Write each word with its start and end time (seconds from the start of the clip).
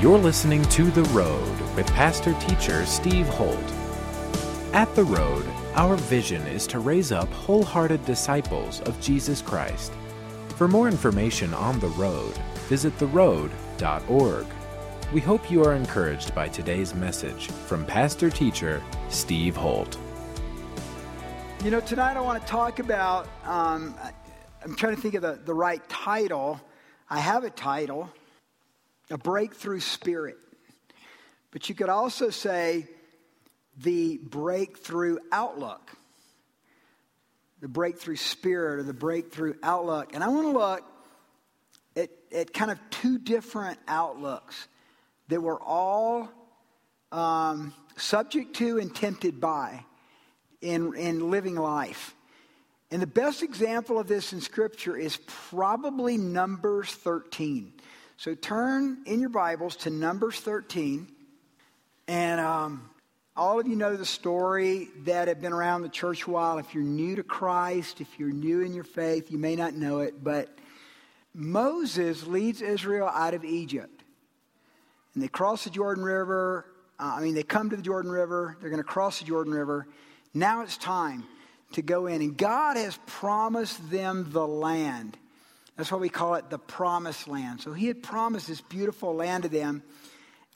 You're 0.00 0.16
listening 0.16 0.62
to 0.66 0.92
The 0.92 1.02
Road 1.10 1.60
with 1.74 1.84
pastor 1.88 2.32
teacher 2.34 2.86
Steve 2.86 3.26
Holt. 3.30 3.58
At 4.72 4.94
The 4.94 5.02
Road, 5.02 5.44
our 5.74 5.96
vision 5.96 6.40
is 6.46 6.68
to 6.68 6.78
raise 6.78 7.10
up 7.10 7.28
wholehearted 7.30 8.04
disciples 8.04 8.80
of 8.82 9.00
Jesus 9.00 9.42
Christ. 9.42 9.92
For 10.50 10.68
more 10.68 10.86
information 10.86 11.52
on 11.52 11.80
The 11.80 11.88
Road, 11.88 12.32
visit 12.68 12.96
theroad.org. 12.98 14.46
We 15.12 15.20
hope 15.20 15.50
you 15.50 15.64
are 15.64 15.74
encouraged 15.74 16.32
by 16.32 16.46
today's 16.46 16.94
message 16.94 17.48
from 17.48 17.84
pastor 17.84 18.30
teacher 18.30 18.80
Steve 19.08 19.56
Holt. 19.56 19.98
You 21.64 21.72
know, 21.72 21.80
tonight 21.80 22.16
I 22.16 22.20
want 22.20 22.40
to 22.40 22.46
talk 22.48 22.78
about, 22.78 23.26
um, 23.42 23.96
I'm 24.64 24.76
trying 24.76 24.94
to 24.94 25.02
think 25.02 25.14
of 25.14 25.22
the, 25.22 25.40
the 25.44 25.54
right 25.54 25.82
title. 25.88 26.60
I 27.10 27.18
have 27.18 27.42
a 27.42 27.50
title, 27.50 28.08
A 29.10 29.18
Breakthrough 29.18 29.80
Spirit. 29.80 30.36
But 31.50 31.68
you 31.68 31.74
could 31.74 31.88
also 31.88 32.30
say 32.30 32.86
the 33.78 34.18
breakthrough 34.18 35.18
outlook, 35.32 35.90
the 37.60 37.68
breakthrough 37.68 38.16
spirit 38.16 38.80
or 38.80 38.82
the 38.82 38.92
breakthrough 38.92 39.54
outlook. 39.62 40.14
And 40.14 40.22
I 40.22 40.28
want 40.28 40.46
to 40.46 40.58
look 40.58 40.84
at, 41.96 42.10
at 42.32 42.52
kind 42.52 42.70
of 42.70 42.78
two 42.90 43.18
different 43.18 43.78
outlooks 43.86 44.68
that 45.28 45.40
we're 45.40 45.60
all 45.60 46.28
um, 47.12 47.72
subject 47.96 48.56
to 48.56 48.78
and 48.78 48.94
tempted 48.94 49.40
by 49.40 49.84
in, 50.60 50.94
in 50.96 51.30
living 51.30 51.54
life. 51.54 52.14
And 52.90 53.02
the 53.02 53.06
best 53.06 53.42
example 53.42 53.98
of 53.98 54.08
this 54.08 54.32
in 54.32 54.40
Scripture 54.40 54.96
is 54.96 55.18
probably 55.26 56.16
Numbers 56.16 56.90
13. 56.90 57.74
So 58.18 58.34
turn 58.34 58.98
in 59.06 59.20
your 59.20 59.28
Bibles 59.28 59.76
to 59.76 59.90
Numbers 59.90 60.40
13. 60.40 61.06
And 62.08 62.40
um, 62.40 62.90
all 63.36 63.60
of 63.60 63.68
you 63.68 63.76
know 63.76 63.94
the 63.94 64.04
story 64.04 64.88
that 65.04 65.28
have 65.28 65.40
been 65.40 65.52
around 65.52 65.82
the 65.82 65.88
church 65.88 66.26
a 66.26 66.30
while. 66.32 66.58
If 66.58 66.74
you're 66.74 66.82
new 66.82 67.14
to 67.14 67.22
Christ, 67.22 68.00
if 68.00 68.08
you're 68.18 68.32
new 68.32 68.62
in 68.62 68.74
your 68.74 68.82
faith, 68.82 69.30
you 69.30 69.38
may 69.38 69.54
not 69.54 69.74
know 69.74 70.00
it, 70.00 70.24
but 70.24 70.48
Moses 71.32 72.26
leads 72.26 72.60
Israel 72.60 73.06
out 73.06 73.34
of 73.34 73.44
Egypt. 73.44 74.02
And 75.14 75.22
they 75.22 75.28
cross 75.28 75.62
the 75.62 75.70
Jordan 75.70 76.02
River. 76.02 76.66
Uh, 76.98 77.14
I 77.18 77.20
mean, 77.20 77.34
they 77.34 77.44
come 77.44 77.70
to 77.70 77.76
the 77.76 77.82
Jordan 77.82 78.10
River. 78.10 78.56
They're 78.60 78.70
going 78.70 78.82
to 78.82 78.88
cross 78.88 79.20
the 79.20 79.26
Jordan 79.26 79.54
River. 79.54 79.86
Now 80.34 80.62
it's 80.62 80.76
time 80.76 81.22
to 81.74 81.82
go 81.82 82.08
in. 82.08 82.20
And 82.20 82.36
God 82.36 82.76
has 82.78 82.98
promised 83.06 83.92
them 83.92 84.26
the 84.30 84.44
land. 84.44 85.16
That's 85.78 85.92
why 85.92 85.98
we 85.98 86.08
call 86.08 86.34
it 86.34 86.50
the 86.50 86.58
promised 86.58 87.28
land. 87.28 87.60
So 87.60 87.72
He 87.72 87.86
had 87.86 88.02
promised 88.02 88.48
this 88.48 88.60
beautiful 88.60 89.14
land 89.14 89.44
to 89.44 89.48
them. 89.48 89.84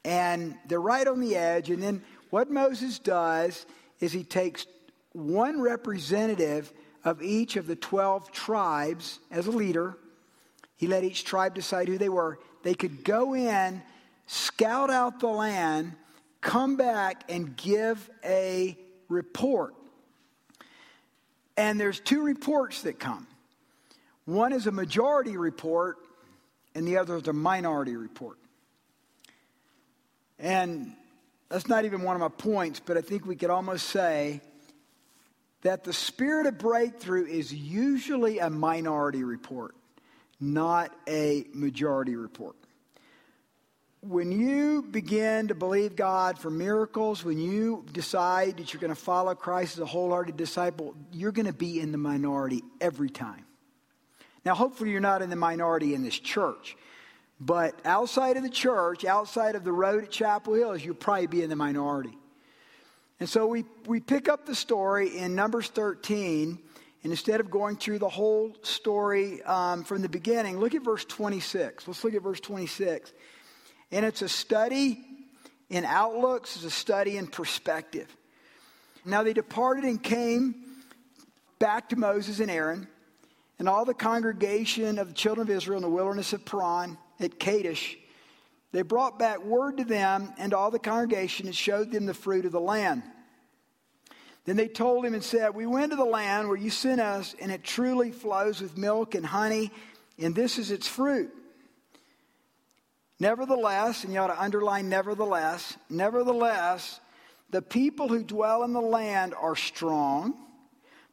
And 0.05 0.57
they're 0.67 0.81
right 0.81 1.07
on 1.07 1.21
the 1.21 1.37
edge. 1.37 1.71
And 1.71 1.81
then 1.81 2.03
what 2.31 2.51
Moses 2.51 2.99
does 2.99 3.65
is 4.01 4.11
he 4.13 4.25
takes 4.25 4.67
one 5.13 5.61
representative 5.61 6.73
of 7.05 7.23
each 7.23 7.55
of 7.55 7.69
the 7.69 7.77
12 7.77 8.33
tribes 8.33 9.21
as 9.31 9.47
a 9.47 9.53
leader. 9.53 9.97
He 10.77 10.89
let 10.89 11.05
each 11.05 11.25
tribe 11.25 11.55
decide 11.55 11.87
who 11.87 11.99
they 11.99 12.09
were. 12.09 12.41
They 12.65 12.75
could 12.75 13.05
go 13.05 13.35
in, 13.35 13.81
scout 14.27 14.91
out 14.91 15.21
the 15.21 15.29
land, 15.29 15.93
come 16.41 16.77
back, 16.77 17.23
and 17.29 17.57
give 17.57 18.11
a 18.25 18.77
report. 19.09 19.75
And 21.57 21.79
there's 21.79 22.01
two 22.01 22.25
reports 22.25 22.83
that 22.83 22.99
come. 22.99 23.29
One 24.25 24.53
is 24.53 24.67
a 24.67 24.73
majority 24.73 25.37
report, 25.37 25.99
and 26.75 26.87
the 26.87 26.99
other 26.99 27.17
is 27.17 27.29
a 27.29 27.33
minority 27.33 27.97
report. 27.97 28.39
And 30.39 30.95
that's 31.49 31.69
not 31.69 31.85
even 31.85 32.03
one 32.03 32.17
of 32.17 32.21
my 32.21 32.29
points, 32.29 32.81
but 32.85 32.97
I 32.97 33.01
think 33.01 33.27
we 33.27 33.37
could 33.37 33.51
almost 33.51 33.89
say 33.89 34.41
that 35.63 35.85
the 35.85 35.93
spirit 35.93 36.47
of 36.47 36.59
breakthrough 36.59 37.27
is 37.27 37.53
usually 37.53 38.39
a 38.39 38.51
minority 38.51 39.23
report, 39.23 39.75
not 40.41 40.93
a 41.09 41.47
majority 41.53 42.17
report 42.17 42.57
when 44.03 44.33
you 44.33 44.83
begin 44.83 45.49
to 45.49 45.55
believe 45.55 45.95
God 45.95 46.37
for 46.37 46.51
miracles, 46.51 47.25
when 47.25 47.39
you 47.39 47.85
decide 47.93 48.57
that 48.57 48.73
you're 48.73 48.81
going 48.81 48.95
to 48.95 49.01
follow 49.01 49.35
Christ 49.35 49.75
as 49.75 49.79
a 49.79 49.87
wholehearted 49.87 50.37
disciple, 50.37 50.97
you're 51.13 51.33
going 51.33 51.47
to 51.47 51.53
be 51.53 51.79
in 51.79 51.93
the 51.93 51.99
minority 51.99 52.63
every 52.81 53.11
time. 53.11 53.45
Now, 54.45 54.55
hopefully, 54.55 54.91
you're 54.91 55.01
not 55.01 55.23
in 55.23 55.31
the 55.31 55.37
minority 55.37 55.95
in 55.95 56.03
this 56.03 56.19
church, 56.19 56.77
but 57.41 57.79
outside 57.85 58.37
of 58.37 58.43
the 58.43 58.51
church, 58.51 59.05
outside 59.05 59.55
of 59.55 59.65
the 59.65 59.73
road 59.73 60.05
at 60.05 60.11
Chapel 60.11 60.55
Hills, 60.55 60.85
you'll 60.85 60.95
probably 60.95 61.29
be 61.29 61.43
in 61.43 61.51
the 61.51 61.57
minority. 61.57 62.17
And 63.21 63.29
so 63.29 63.47
we, 63.47 63.65
we 63.87 64.01
pick 64.01 64.29
up 64.29 64.47
the 64.47 64.55
story 64.55 65.17
in 65.17 65.37
Numbers 65.37 65.69
13, 65.69 66.59
and 67.05 67.13
instead 67.13 67.39
of 67.39 67.51
going 67.51 67.77
through 67.77 68.01
the 68.01 68.09
whole 68.09 68.57
story 68.63 69.43
um, 69.43 69.85
from 69.85 70.03
the 70.03 70.09
beginning, 70.09 70.59
look 70.59 70.75
at 70.75 70.83
verse 70.83 71.05
26. 71.05 71.87
Let's 71.87 72.03
look 72.03 72.15
at 72.15 72.23
verse 72.23 72.41
26. 72.41 73.13
And 73.93 74.05
it's 74.05 74.23
a 74.23 74.29
study 74.29 75.05
in 75.71 75.85
outlooks, 75.85 76.57
it's 76.57 76.65
a 76.65 76.71
study 76.71 77.17
in 77.17 77.27
perspective. 77.29 78.09
Now 79.05 79.23
they 79.23 79.33
departed 79.33 79.85
and 79.85 80.03
came 80.03 80.55
back 81.59 81.89
to 81.91 81.97
Moses 81.97 82.41
and 82.41 82.51
Aaron 82.51 82.89
and 83.59 83.69
all 83.69 83.85
the 83.85 83.95
congregation 83.95 84.99
of 84.99 85.09
the 85.09 85.15
children 85.15 85.49
of 85.49 85.55
Israel 85.55 85.79
in 85.79 85.83
the 85.83 85.91
wilderness 85.91 86.33
of 86.33 86.45
Paran 86.45 86.99
at 87.21 87.39
Kadesh. 87.39 87.97
They 88.73 88.83
brought 88.83 89.19
back 89.19 89.45
word 89.45 89.77
to 89.79 89.85
them 89.85 90.33
and 90.39 90.51
to 90.51 90.59
all 90.59 90.71
the 90.71 90.79
congregation 90.79 91.47
and 91.47 91.55
showed 91.55 91.93
them 91.93 92.07
the 92.07 92.15
fruit 92.15 92.47
of 92.47 92.53
the 92.53 92.61
land. 92.61 93.03
Then 94.45 94.57
they 94.57 94.69
told 94.69 95.05
him 95.05 95.15
and 95.15 95.23
said, 95.23 95.55
We 95.55 95.67
went 95.67 95.91
to 95.91 95.97
the 95.97 96.05
land 96.05 96.49
where 96.49 96.57
you 96.57 96.71
sent 96.71 97.01
us, 97.01 97.37
and 97.41 97.53
it 97.53 97.63
truly 97.63 98.11
flows 98.11 98.61
with 98.61 98.77
milk 98.77 99.15
and 99.15 99.25
honey, 99.25 99.71
and 100.19 100.35
this 100.35 100.59
is 100.59 100.71
its 100.71 100.89
fruit. 100.89 101.31
Nevertheless, 103.21 104.03
and 104.03 104.13
you 104.13 104.19
ought 104.19 104.29
to 104.29 104.43
underline 104.43 104.89
nevertheless, 104.89 105.77
nevertheless, 105.89 106.99
the 107.51 107.63
people 107.63 108.09
who 108.09 108.25
dwell 108.25 108.65
in 108.65 108.73
the 108.73 108.81
land 108.81 109.33
are 109.35 109.55
strong, 109.55 110.35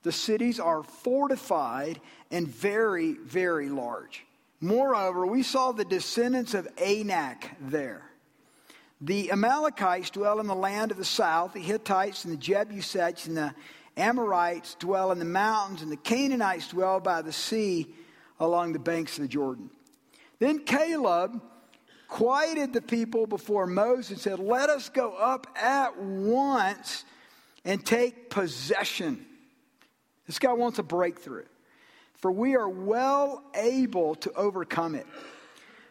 the 0.03 0.11
cities 0.11 0.59
are 0.59 0.83
fortified, 0.83 1.99
and 2.31 2.47
very, 2.47 3.13
very 3.13 3.69
large. 3.69 4.25
Moreover, 4.61 5.25
we 5.25 5.43
saw 5.43 5.71
the 5.71 5.85
descendants 5.85 6.53
of 6.53 6.67
Anak 6.77 7.51
there. 7.59 8.03
The 9.01 9.31
Amalekites 9.31 10.09
dwell 10.09 10.39
in 10.39 10.47
the 10.47 10.55
land 10.55 10.91
of 10.91 10.97
the 10.97 11.05
south, 11.05 11.53
the 11.53 11.59
Hittites 11.59 12.25
and 12.25 12.33
the 12.33 12.37
Jebusites 12.37 13.27
and 13.27 13.37
the 13.37 13.53
Amorites 13.95 14.75
dwell 14.75 15.11
in 15.11 15.19
the 15.19 15.25
mountains, 15.25 15.81
and 15.81 15.91
the 15.91 15.97
Canaanites 15.97 16.69
dwell 16.69 16.99
by 16.99 17.21
the 17.21 17.31
sea 17.31 17.93
along 18.39 18.73
the 18.73 18.79
banks 18.79 19.17
of 19.17 19.23
the 19.23 19.27
Jordan. 19.27 19.69
Then 20.39 20.59
Caleb 20.59 21.41
quieted 22.07 22.73
the 22.73 22.81
people 22.81 23.27
before 23.27 23.67
Moses 23.67 24.11
and 24.11 24.19
said, 24.19 24.39
Let 24.39 24.69
us 24.69 24.89
go 24.89 25.13
up 25.13 25.47
at 25.55 25.97
once 25.97 27.05
and 27.63 27.85
take 27.85 28.29
possession. 28.29 29.25
This 30.29 30.37
guy 30.37 30.53
wants 30.53 30.77
a 30.77 30.83
breakthrough, 30.83 31.45
for 32.19 32.31
we 32.31 32.55
are 32.55 32.69
well 32.69 33.41
able 33.55 34.13
to 34.13 34.31
overcome 34.33 34.93
it. 34.93 35.07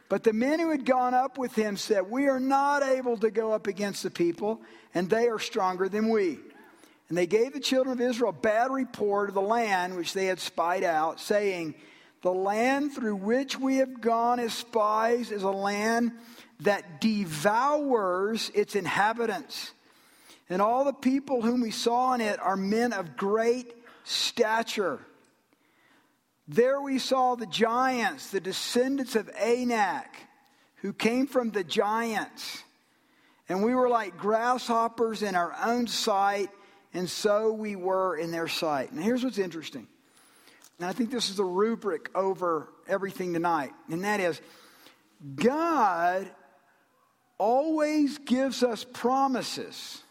But 0.09 0.23
the 0.23 0.33
men 0.33 0.61
who 0.61 0.71
had 0.71 0.85
gone 0.85 1.13
up 1.13 1.39
with 1.39 1.57
him 1.57 1.77
said, 1.77 2.09
We 2.09 2.29
are 2.29 2.39
not 2.39 2.85
able 2.85 3.17
to 3.17 3.33
go 3.33 3.51
up 3.51 3.67
against 3.67 4.05
the 4.05 4.13
people, 4.13 4.61
and 4.95 5.11
they 5.11 5.27
are 5.27 5.41
stronger 5.41 5.89
than 5.89 6.09
we. 6.09 6.39
And 7.09 7.19
they 7.19 7.27
gave 7.27 7.53
the 7.53 7.59
children 7.59 8.01
of 8.01 8.01
Israel 8.01 8.31
a 8.31 8.33
bad 8.33 8.71
report 8.71 9.29
of 9.29 9.35
the 9.35 9.43
land 9.43 9.97
which 9.97 10.13
they 10.13 10.27
had 10.27 10.39
spied 10.39 10.85
out, 10.85 11.19
saying, 11.19 11.75
the 12.23 12.33
land 12.33 12.93
through 12.93 13.17
which 13.17 13.59
we 13.59 13.79
have 13.79 14.01
gone 14.01 14.39
as 14.39 14.53
spies 14.53 15.33
is 15.33 15.43
a 15.43 15.51
land 15.51 16.13
that 16.61 17.01
devours 17.01 18.53
its 18.55 18.77
inhabitants. 18.77 19.73
And 20.49 20.63
all 20.63 20.85
the 20.85 20.93
people 20.93 21.43
whom 21.43 21.61
we 21.61 21.73
saw 21.73 22.15
in 22.15 22.21
it 22.21 22.39
are 22.39 22.57
men 22.57 22.93
of 22.93 23.17
great 23.17 23.73
stature. 24.09 25.01
There 26.47 26.81
we 26.81 26.99
saw 26.99 27.35
the 27.35 27.47
giants, 27.47 28.31
the 28.31 28.41
descendants 28.41 29.17
of 29.17 29.29
Anak, 29.39 30.15
who 30.77 30.93
came 30.93 31.27
from 31.27 31.51
the 31.51 31.65
giants. 31.65 32.63
And 33.49 33.63
we 33.63 33.75
were 33.75 33.89
like 33.89 34.17
grasshoppers 34.17 35.23
in 35.23 35.35
our 35.35 35.55
own 35.65 35.87
sight, 35.87 36.51
and 36.95 37.09
so 37.09 37.53
we 37.53 37.77
were 37.77 38.17
in 38.17 38.31
their 38.31 38.49
sight. 38.49 38.93
And 38.93 39.03
here's 39.03 39.25
what's 39.25 39.39
interesting 39.39 39.89
and 40.79 40.89
I 40.89 40.93
think 40.93 41.11
this 41.11 41.29
is 41.29 41.37
the 41.37 41.45
rubric 41.45 42.09
over 42.15 42.69
everything 42.87 43.33
tonight, 43.33 43.73
and 43.91 44.05
that 44.05 44.21
is 44.21 44.41
God 45.35 46.31
always 47.37 48.19
gives 48.19 48.63
us 48.63 48.85
promises, 48.85 50.03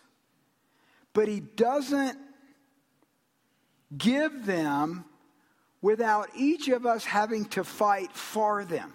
but 1.14 1.28
He 1.28 1.40
doesn't 1.40 2.18
give 3.96 4.46
them 4.46 5.06
without 5.82 6.30
each 6.36 6.68
of 6.68 6.86
us 6.86 7.06
having 7.06 7.46
to 7.46 7.64
fight 7.64 8.12
for 8.12 8.66
them. 8.66 8.94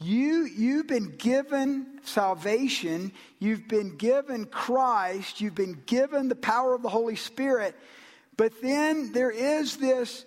You, 0.00 0.44
you've 0.44 0.86
been 0.86 1.16
given 1.16 2.00
salvation, 2.02 3.12
you've 3.38 3.68
been 3.68 3.96
given 3.96 4.44
Christ, 4.46 5.40
you've 5.40 5.54
been 5.54 5.82
given 5.86 6.28
the 6.28 6.34
power 6.34 6.74
of 6.74 6.82
the 6.82 6.88
Holy 6.88 7.16
Spirit, 7.16 7.74
but 8.36 8.60
then 8.60 9.12
there 9.12 9.30
is 9.30 9.76
this, 9.76 10.26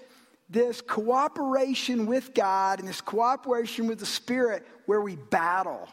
this 0.50 0.81
cooperation 0.81 2.06
with 2.06 2.34
God 2.34 2.80
and 2.80 2.88
this 2.88 3.01
cooperation 3.01 3.88
with 3.88 4.00
the 4.00 4.06
Spirit 4.06 4.66
where 4.86 5.01
we 5.01 5.18
battle 5.18 5.88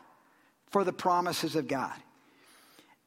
for 0.70 0.84
the 0.84 0.92
promises 0.92 1.56
of 1.56 1.68
God. 1.68 1.94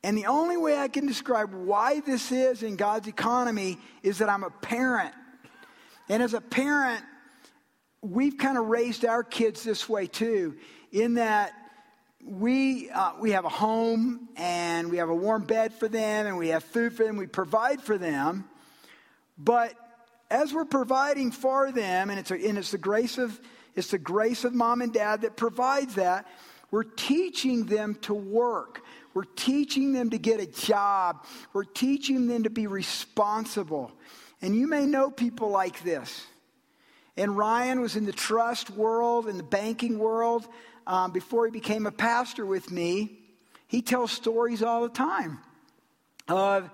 And 0.03 0.17
the 0.17 0.27
only 0.27 0.57
way 0.57 0.77
I 0.77 0.87
can 0.87 1.05
describe 1.05 1.53
why 1.53 1.99
this 2.01 2.31
is 2.31 2.63
in 2.63 2.75
God's 2.75 3.07
economy 3.07 3.77
is 4.03 4.19
that 4.19 4.29
I'm 4.29 4.43
a 4.43 4.49
parent. 4.49 5.13
And 6.07 6.23
as 6.23 6.33
a 6.33 6.41
parent, 6.41 7.03
we've 8.01 8.37
kind 8.37 8.57
of 8.57 8.67
raised 8.67 9.05
our 9.05 9.23
kids 9.23 9.63
this 9.63 9.89
way 9.89 10.07
too, 10.07 10.55
in 10.91 11.15
that 11.15 11.53
we, 12.23 12.89
uh, 12.89 13.13
we 13.19 13.31
have 13.31 13.45
a 13.45 13.49
home 13.49 14.29
and 14.35 14.89
we 14.89 14.97
have 14.97 15.09
a 15.09 15.15
warm 15.15 15.43
bed 15.43 15.73
for 15.73 15.87
them 15.87 16.27
and 16.27 16.37
we 16.37 16.49
have 16.49 16.63
food 16.63 16.93
for 16.93 17.03
them, 17.03 17.17
we 17.17 17.27
provide 17.27 17.81
for 17.81 17.97
them. 17.97 18.45
But 19.37 19.73
as 20.29 20.53
we're 20.53 20.65
providing 20.65 21.31
for 21.31 21.71
them, 21.71 22.09
and 22.09 22.19
it's, 22.19 22.31
a, 22.31 22.35
and 22.35 22.57
it's 22.57 22.71
the 22.71 22.77
grace 22.77 23.17
of 23.17 23.39
it's 23.77 23.91
the 23.91 23.99
grace 23.99 24.43
of 24.43 24.55
mom 24.55 24.81
and 24.81 24.91
dad 24.91 25.21
that 25.21 25.37
provides 25.37 25.95
that. 25.95 26.27
We're 26.71 26.83
teaching 26.83 27.65
them 27.65 27.93
to 28.01 28.13
work. 28.13 28.81
We're 29.17 29.23
teaching 29.35 29.93
them 29.93 30.11
to 30.11 30.19
get 30.19 30.39
a 30.39 30.45
job. 30.45 31.25
We're 31.51 31.63
teaching 31.63 32.27
them 32.27 32.43
to 32.43 32.51
be 32.51 32.67
responsible. 32.67 33.91
And 34.43 34.55
you 34.55 34.67
may 34.67 34.85
know 34.85 35.09
people 35.09 35.49
like 35.49 35.81
this. 35.81 36.27
And 37.17 37.35
Ryan 37.35 37.81
was 37.81 37.95
in 37.95 38.05
the 38.05 38.11
trust 38.11 38.69
world, 38.69 39.27
in 39.27 39.37
the 39.37 39.43
banking 39.43 39.97
world, 39.97 40.47
um, 40.85 41.13
before 41.13 41.45
he 41.45 41.51
became 41.51 41.87
a 41.87 41.91
pastor 41.91 42.45
with 42.45 42.69
me. 42.69 43.17
He 43.67 43.81
tells 43.81 44.11
stories 44.11 44.61
all 44.61 44.83
the 44.83 44.89
time 44.89 45.39
of 46.27 46.69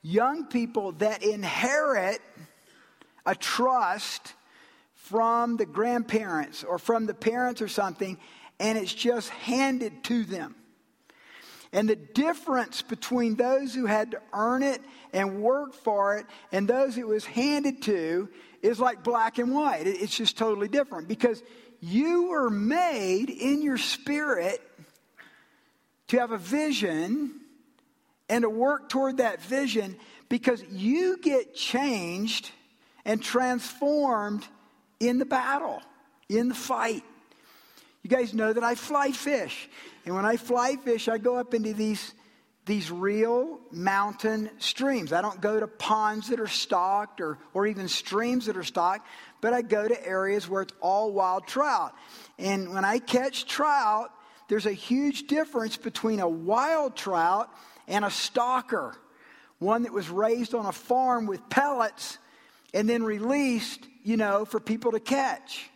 young 0.00 0.46
people 0.46 0.92
that 0.92 1.24
inherit 1.24 2.20
a 3.26 3.34
trust 3.34 4.34
from 4.94 5.56
the 5.56 5.66
grandparents 5.66 6.62
or 6.62 6.78
from 6.78 7.06
the 7.06 7.14
parents 7.14 7.60
or 7.60 7.66
something, 7.66 8.16
and 8.60 8.78
it's 8.78 8.94
just 8.94 9.28
handed 9.30 10.04
to 10.04 10.22
them. 10.22 10.54
And 11.72 11.88
the 11.88 11.96
difference 11.96 12.82
between 12.82 13.36
those 13.36 13.74
who 13.74 13.86
had 13.86 14.10
to 14.10 14.20
earn 14.32 14.62
it 14.62 14.80
and 15.12 15.40
work 15.40 15.74
for 15.74 16.16
it 16.16 16.26
and 16.50 16.66
those 16.66 16.98
it 16.98 17.06
was 17.06 17.24
handed 17.24 17.82
to 17.82 18.28
is 18.62 18.80
like 18.80 19.04
black 19.04 19.38
and 19.38 19.54
white. 19.54 19.86
It's 19.86 20.16
just 20.16 20.36
totally 20.36 20.68
different 20.68 21.06
because 21.06 21.42
you 21.80 22.28
were 22.28 22.50
made 22.50 23.30
in 23.30 23.62
your 23.62 23.78
spirit 23.78 24.60
to 26.08 26.18
have 26.18 26.32
a 26.32 26.38
vision 26.38 27.40
and 28.28 28.42
to 28.42 28.50
work 28.50 28.88
toward 28.88 29.18
that 29.18 29.40
vision 29.42 29.96
because 30.28 30.62
you 30.70 31.18
get 31.18 31.54
changed 31.54 32.50
and 33.04 33.22
transformed 33.22 34.46
in 34.98 35.18
the 35.18 35.24
battle, 35.24 35.80
in 36.28 36.48
the 36.48 36.54
fight. 36.54 37.02
You 38.02 38.10
guys 38.10 38.34
know 38.34 38.52
that 38.52 38.64
I 38.64 38.74
fly 38.74 39.12
fish. 39.12 39.68
And 40.04 40.14
when 40.14 40.24
I 40.24 40.36
fly 40.36 40.76
fish, 40.76 41.08
I 41.08 41.18
go 41.18 41.36
up 41.36 41.54
into 41.54 41.74
these, 41.74 42.14
these 42.66 42.90
real 42.90 43.60
mountain 43.70 44.50
streams. 44.58 45.12
I 45.12 45.20
don't 45.20 45.40
go 45.40 45.60
to 45.60 45.66
ponds 45.66 46.28
that 46.28 46.40
are 46.40 46.48
stocked 46.48 47.20
or, 47.20 47.38
or 47.52 47.66
even 47.66 47.88
streams 47.88 48.46
that 48.46 48.56
are 48.56 48.64
stocked, 48.64 49.06
but 49.40 49.52
I 49.52 49.62
go 49.62 49.86
to 49.86 50.06
areas 50.06 50.48
where 50.48 50.62
it's 50.62 50.72
all 50.80 51.12
wild 51.12 51.46
trout. 51.46 51.94
And 52.38 52.72
when 52.72 52.84
I 52.84 52.98
catch 52.98 53.46
trout, 53.46 54.10
there's 54.48 54.66
a 54.66 54.72
huge 54.72 55.26
difference 55.26 55.76
between 55.76 56.20
a 56.20 56.28
wild 56.28 56.96
trout 56.96 57.50
and 57.86 58.04
a 58.04 58.10
stalker, 58.10 58.96
one 59.58 59.82
that 59.82 59.92
was 59.92 60.08
raised 60.08 60.54
on 60.54 60.66
a 60.66 60.72
farm 60.72 61.26
with 61.26 61.48
pellets 61.50 62.18
and 62.72 62.88
then 62.88 63.02
released, 63.02 63.86
you 64.02 64.16
know, 64.16 64.44
for 64.44 64.60
people 64.60 64.92
to 64.92 65.00
catch. 65.00 65.70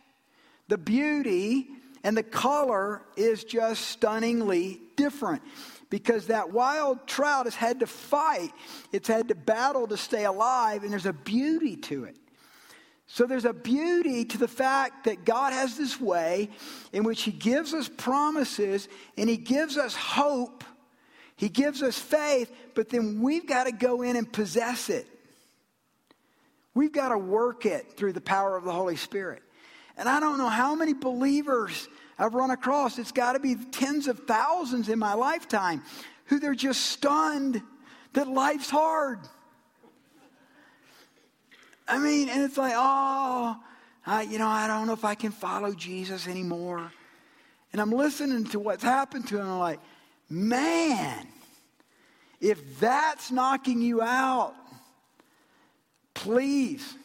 The 0.67 0.77
beauty 0.77 1.67
and 2.05 2.15
the 2.15 2.23
color 2.23 3.01
is 3.17 3.43
just 3.43 3.87
stunningly 3.87 4.79
different 4.95 5.41
because 5.89 6.27
that 6.27 6.51
wild 6.51 7.07
trout 7.07 7.47
has 7.47 7.55
had 7.55 7.79
to 7.79 7.87
fight, 7.87 8.51
it's 8.91 9.07
had 9.07 9.29
to 9.29 9.35
battle 9.35 9.87
to 9.87 9.97
stay 9.97 10.23
alive, 10.23 10.83
and 10.83 10.91
there's 10.91 11.07
a 11.07 11.13
beauty 11.13 11.75
to 11.75 12.03
it. 12.03 12.15
So 13.07 13.25
there's 13.25 13.45
a 13.45 13.53
beauty 13.53 14.23
to 14.25 14.37
the 14.37 14.47
fact 14.47 15.05
that 15.05 15.25
God 15.25 15.53
has 15.53 15.77
this 15.77 15.99
way 15.99 16.51
in 16.93 17.03
which 17.03 17.23
He 17.23 17.31
gives 17.31 17.73
us 17.73 17.89
promises 17.89 18.87
and 19.17 19.27
He 19.27 19.37
gives 19.37 19.75
us 19.75 19.95
hope. 19.95 20.63
He 21.35 21.49
gives 21.49 21.81
us 21.81 21.97
faith, 21.97 22.51
but 22.75 22.89
then 22.89 23.19
we've 23.19 23.47
got 23.47 23.63
to 23.63 23.71
go 23.71 24.03
in 24.03 24.15
and 24.15 24.31
possess 24.31 24.91
it. 24.91 25.07
We've 26.75 26.93
got 26.93 27.09
to 27.09 27.17
work 27.17 27.65
it 27.65 27.97
through 27.97 28.13
the 28.13 28.21
power 28.21 28.55
of 28.55 28.63
the 28.63 28.73
Holy 28.73 28.95
Spirit. 28.95 29.41
And 29.97 30.09
I 30.09 30.19
don't 30.19 30.37
know 30.37 30.49
how 30.49 30.75
many 30.75 30.93
believers 30.93 31.87
I've 32.17 32.33
run 32.33 32.51
across. 32.51 32.99
It's 32.99 33.11
got 33.11 33.33
to 33.33 33.39
be 33.39 33.55
tens 33.55 34.07
of 34.07 34.19
thousands 34.19 34.89
in 34.89 34.99
my 34.99 35.13
lifetime 35.13 35.83
who 36.25 36.39
they're 36.39 36.55
just 36.55 36.81
stunned 36.81 37.61
that 38.13 38.27
life's 38.27 38.69
hard. 38.69 39.19
I 41.87 41.99
mean, 41.99 42.29
and 42.29 42.43
it's 42.43 42.57
like, 42.57 42.73
oh, 42.75 43.57
I, 44.05 44.23
you 44.23 44.39
know, 44.39 44.47
I 44.47 44.67
don't 44.67 44.87
know 44.87 44.93
if 44.93 45.05
I 45.05 45.15
can 45.15 45.31
follow 45.31 45.73
Jesus 45.73 46.27
anymore. 46.27 46.91
And 47.71 47.81
I'm 47.81 47.91
listening 47.91 48.45
to 48.45 48.59
what's 48.59 48.83
happened 48.83 49.27
to 49.27 49.37
him. 49.37 49.47
I'm 49.47 49.59
like, 49.59 49.79
man, 50.29 51.27
if 52.39 52.79
that's 52.79 53.31
knocking 53.31 53.81
you 53.81 54.01
out, 54.01 54.55
please 56.13 56.95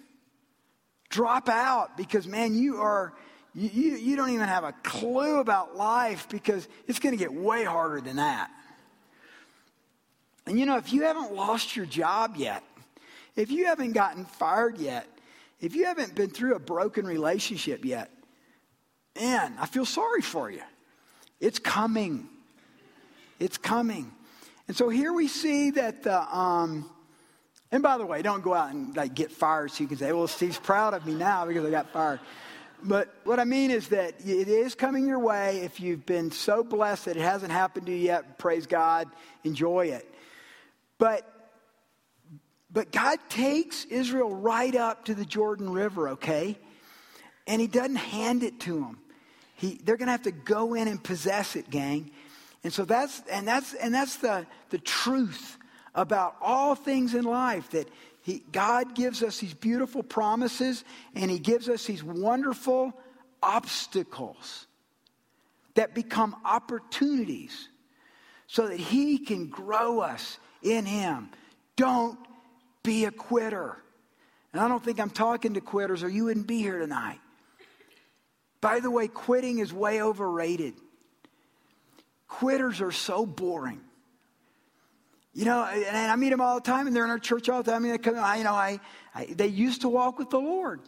drop 1.10 1.48
out 1.48 1.96
because, 1.96 2.26
man, 2.26 2.54
you 2.54 2.78
are. 2.78 3.12
You, 3.52 3.96
you 3.96 4.14
don't 4.14 4.30
even 4.30 4.46
have 4.46 4.62
a 4.62 4.72
clue 4.84 5.40
about 5.40 5.76
life 5.76 6.28
because 6.28 6.68
it's 6.86 7.00
going 7.00 7.12
to 7.12 7.18
get 7.18 7.34
way 7.34 7.64
harder 7.64 8.00
than 8.00 8.14
that. 8.14 8.48
And 10.46 10.56
you 10.56 10.66
know, 10.66 10.76
if 10.76 10.92
you 10.92 11.02
haven't 11.02 11.34
lost 11.34 11.74
your 11.74 11.84
job 11.84 12.36
yet, 12.36 12.62
if 13.34 13.50
you 13.50 13.66
haven't 13.66 13.92
gotten 13.92 14.24
fired 14.24 14.78
yet, 14.78 15.06
if 15.60 15.74
you 15.74 15.86
haven't 15.86 16.14
been 16.14 16.30
through 16.30 16.54
a 16.54 16.60
broken 16.60 17.05
relationship 17.05 17.84
yet, 17.84 18.10
man, 19.19 19.56
I 19.58 19.67
feel 19.67 19.84
sorry 19.84 20.22
for 20.22 20.48
you. 20.48 20.62
It's 21.40 21.58
coming. 21.58 22.29
It's 23.40 23.58
coming. 23.58 24.12
And 24.69 24.76
so 24.76 24.88
here 24.88 25.12
we 25.12 25.26
see 25.26 25.70
that 25.72 26.05
the, 26.05 26.22
um, 26.36 26.88
and 27.72 27.82
by 27.82 27.98
the 27.98 28.06
way, 28.06 28.22
don't 28.22 28.43
go 28.43 28.53
out 28.55 28.72
and 28.72 28.96
like 28.96 29.15
get 29.15 29.31
fired 29.31 29.70
so 29.70 29.82
you 29.82 29.89
can 29.89 29.96
say, 29.96 30.12
well, 30.12 30.27
Steve's 30.27 30.58
proud 30.58 30.94
of 30.94 31.06
me 31.06 31.15
now 31.15 31.46
because 31.46 31.65
I 31.65 31.70
got 31.70 31.93
fired. 31.93 32.20
But 32.82 33.15
what 33.24 33.39
I 33.39 33.44
mean 33.44 33.70
is 33.70 33.89
that 33.89 34.15
it 34.20 34.48
is 34.48 34.74
coming 34.74 35.06
your 35.06 35.19
way. 35.19 35.58
If 35.58 35.81
you've 35.81 36.06
been 36.06 36.31
so 36.31 36.65
blessed 36.65 37.05
that 37.05 37.17
it 37.17 37.22
hasn't 37.22 37.53
happened 37.53 37.86
to 37.86 37.93
you 37.93 37.98
yet, 37.98 38.39
praise 38.39 38.67
God, 38.67 39.08
enjoy 39.44 39.89
it. 39.89 40.06
But 40.98 41.27
but 42.72 42.93
God 42.93 43.19
takes 43.29 43.84
Israel 43.84 44.34
right 44.34 44.74
up 44.74 45.06
to 45.06 45.15
the 45.15 45.24
Jordan 45.24 45.70
River, 45.70 46.10
okay? 46.10 46.56
And 47.46 47.60
he 47.60 47.67
doesn't 47.67 47.96
hand 47.96 48.44
it 48.44 48.60
to 48.60 48.74
them. 48.74 48.98
He, 49.56 49.81
they're 49.82 49.96
going 49.96 50.06
to 50.06 50.12
have 50.12 50.22
to 50.22 50.31
go 50.31 50.74
in 50.74 50.86
and 50.86 51.03
possess 51.03 51.56
it, 51.56 51.69
gang. 51.69 52.12
And 52.62 52.72
so 52.72 52.84
that's 52.84 53.22
and 53.31 53.48
that's 53.48 53.74
and 53.74 53.93
that's 53.93 54.17
the 54.17 54.46
the 54.69 54.79
truth 54.79 55.58
about 55.94 56.37
all 56.41 56.75
things 56.75 57.15
in 57.15 57.25
life 57.25 57.70
that 57.70 57.89
he, 58.23 58.43
God 58.53 58.94
gives 58.94 59.23
us 59.23 59.39
these 59.39 59.55
beautiful 59.55 60.03
promises 60.03 60.85
and 61.15 61.31
He 61.31 61.39
gives 61.39 61.69
us 61.69 61.87
these 61.87 62.05
wonderful 62.05 62.93
obstacles 63.43 64.67
that 65.75 65.94
become 65.94 66.37
opportunities 66.44 67.69
so 68.47 68.69
that 68.69 68.79
He 68.79 69.19
can 69.19 69.47
grow 69.47 70.01
us 70.01 70.39
in 70.63 70.85
Him. 70.85 71.31
Don't 71.77 72.19
be 72.82 73.06
a 73.06 73.11
quitter. 73.11 73.77
And 74.53 74.61
I 74.61 74.69
don't 74.69 74.85
think 74.85 75.01
I'm 75.01 75.11
talking 75.11 75.55
to 75.55 75.61
quitters 75.61 76.03
or 76.03 76.09
you 76.09 76.25
wouldn't 76.25 76.47
be 76.47 76.59
here 76.59 76.79
tonight. 76.79 77.20
By 78.61 78.81
the 78.81 78.91
way, 78.91 79.09
quitting 79.09 79.61
is 79.61 79.73
way 79.73 80.03
overrated. 80.03 80.75
Quitters 82.29 82.82
are 82.82 82.93
so 82.93 83.25
boring. 83.25 83.81
You 85.32 85.44
know, 85.44 85.65
and 85.65 85.96
I 85.96 86.17
meet 86.17 86.31
them 86.31 86.41
all 86.41 86.56
the 86.56 86.60
time, 86.60 86.89
and 86.89 86.96
they're 86.96 87.05
in 87.05 87.10
our 87.10 87.19
church 87.19 87.49
all 87.49 87.63
the 87.63 87.70
time. 87.70 87.82
Mean, 87.82 87.93
they 87.93 87.99
come, 87.99 88.17
I, 88.17 88.39
you 88.39 88.44
know, 88.44 88.53
I, 88.53 88.81
I, 89.15 89.27
they 89.27 89.46
used 89.46 89.82
to 89.82 89.89
walk 89.89 90.19
with 90.19 90.31
the 90.31 90.41
Lord, 90.41 90.81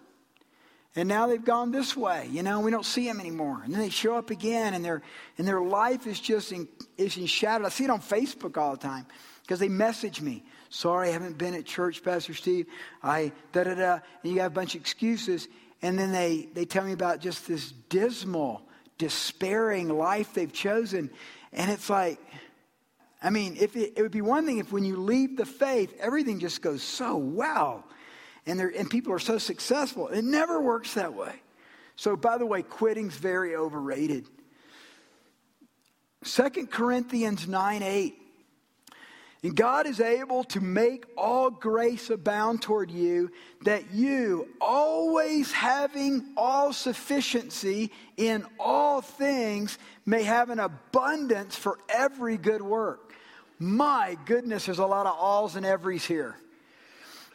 and 0.97 1.09
now 1.09 1.29
they've 1.29 1.45
gone 1.45 1.71
this 1.71 1.97
way. 1.97 2.29
You 2.31 2.43
know, 2.43 2.59
we 2.61 2.73
don't 2.73 2.85
see 2.85 3.07
them 3.07 3.21
anymore, 3.21 3.63
and 3.65 3.73
then 3.73 3.81
they 3.81 3.89
show 3.89 4.17
up 4.17 4.31
again, 4.31 4.75
and 4.75 4.85
their 4.85 5.03
and 5.39 5.47
their 5.47 5.61
life 5.61 6.09
is 6.09 6.19
just 6.19 6.51
in, 6.51 6.67
is 6.99 7.17
in 7.17 7.27
shadow. 7.27 7.67
I 7.67 7.69
see 7.69 7.85
it 7.85 7.91
on 7.91 8.01
Facebook 8.01 8.57
all 8.57 8.73
the 8.73 8.83
time 8.83 9.07
because 9.43 9.61
they 9.61 9.69
message 9.69 10.21
me. 10.21 10.43
Sorry, 10.71 11.11
I 11.11 11.13
haven't 11.13 11.39
been 11.39 11.55
at 11.55 11.65
church, 11.65 12.03
Pastor 12.03 12.35
Steve. 12.35 12.67
I 13.01 13.31
da 13.53 13.63
da 13.63 13.75
da, 13.75 13.93
and 14.23 14.33
you 14.33 14.35
got 14.35 14.47
a 14.47 14.51
bunch 14.51 14.75
of 14.75 14.81
excuses, 14.81 15.47
and 15.83 15.97
then 15.97 16.11
they 16.11 16.49
they 16.53 16.65
tell 16.65 16.85
me 16.85 16.93
about 16.93 17.21
just 17.21 17.47
this 17.47 17.71
dismal 17.89 18.63
despairing 18.99 19.89
life 19.89 20.35
they've 20.35 20.53
chosen. 20.53 21.11
And 21.53 21.71
it's 21.71 21.91
like, 21.91 22.19
I 23.23 23.31
mean, 23.31 23.57
if 23.59 23.77
it, 23.77 23.95
it 23.97 24.03
would 24.03 24.13
be 24.13 24.21
one 24.21 24.47
thing 24.47 24.59
if 24.59 24.73
when 24.73 24.85
you 24.85 24.97
leave 24.97 25.37
the 25.37 25.47
faith, 25.47 25.95
everything 26.01 26.41
just 26.41 26.61
goes 26.61 26.83
so 26.83 27.17
well 27.17 27.85
and, 28.47 28.61
and 28.61 28.91
people 28.91 29.13
are 29.13 29.21
so 29.21 29.39
successful. 29.39 30.09
It 30.09 30.23
never 30.25 30.61
works 30.61 30.95
that 30.95 31.15
way. 31.15 31.35
So, 31.97 32.17
by 32.17 32.39
the 32.39 32.47
way, 32.47 32.63
quitting's 32.63 33.15
very 33.15 33.55
overrated. 33.55 34.29
2 36.25 36.67
Corinthians 36.67 37.47
9 37.47 37.83
8. 37.83 38.19
And 39.45 39.57
God 39.57 39.89
is 39.89 40.01
able 40.01 40.45
to 40.45 40.61
make 40.61 41.05
all 41.17 41.51
grace 41.51 42.11
abound 42.11 42.63
toward 42.63 42.93
you, 42.93 43.33
that 43.63 43.93
you, 43.93 44.49
always 44.61 45.51
having 45.51 46.33
all 46.37 46.73
sufficiency 46.73 47.91
in 48.17 48.47
all 48.61 49.01
things, 49.01 49.79
may 50.07 50.23
have 50.23 50.51
an 50.51 50.61
abundance 50.61 51.57
for 51.57 51.77
every 51.89 52.37
good 52.37 52.63
work. 52.63 53.12
My 53.63 54.19
goodness, 54.25 54.67
there's 54.67 54.81
a 54.81 54.87
lot 54.87 55.07
of 55.07 55.17
alls 55.17 55.55
and 55.55 55.65
everys 55.65 56.05
here. 56.05 56.37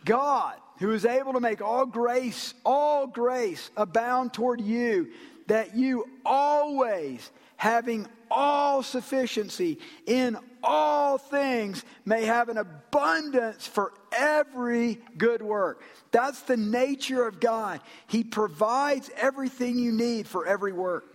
God, 0.03 0.55
who 0.79 0.91
is 0.91 1.05
able 1.05 1.31
to 1.33 1.39
make 1.39 1.61
all 1.61 1.85
grace, 1.85 2.53
all 2.65 3.07
grace 3.07 3.71
abound 3.77 4.33
toward 4.33 4.59
you, 4.59 5.07
that 5.47 5.77
you 5.77 6.05
always, 6.25 7.31
having 7.55 8.07
all 8.29 8.83
sufficiency 8.83 9.79
in 10.05 10.37
all 10.61 11.17
things, 11.17 11.85
may 12.03 12.25
have 12.25 12.49
an 12.49 12.57
abundance 12.57 13.65
for 13.65 13.93
every 14.11 14.99
good 15.17 15.41
work. 15.41 15.81
That's 16.11 16.41
the 16.41 16.57
nature 16.57 17.25
of 17.25 17.39
God. 17.39 17.79
He 18.07 18.25
provides 18.25 19.09
everything 19.15 19.79
you 19.79 19.93
need 19.93 20.27
for 20.27 20.45
every 20.45 20.73
work. 20.73 21.05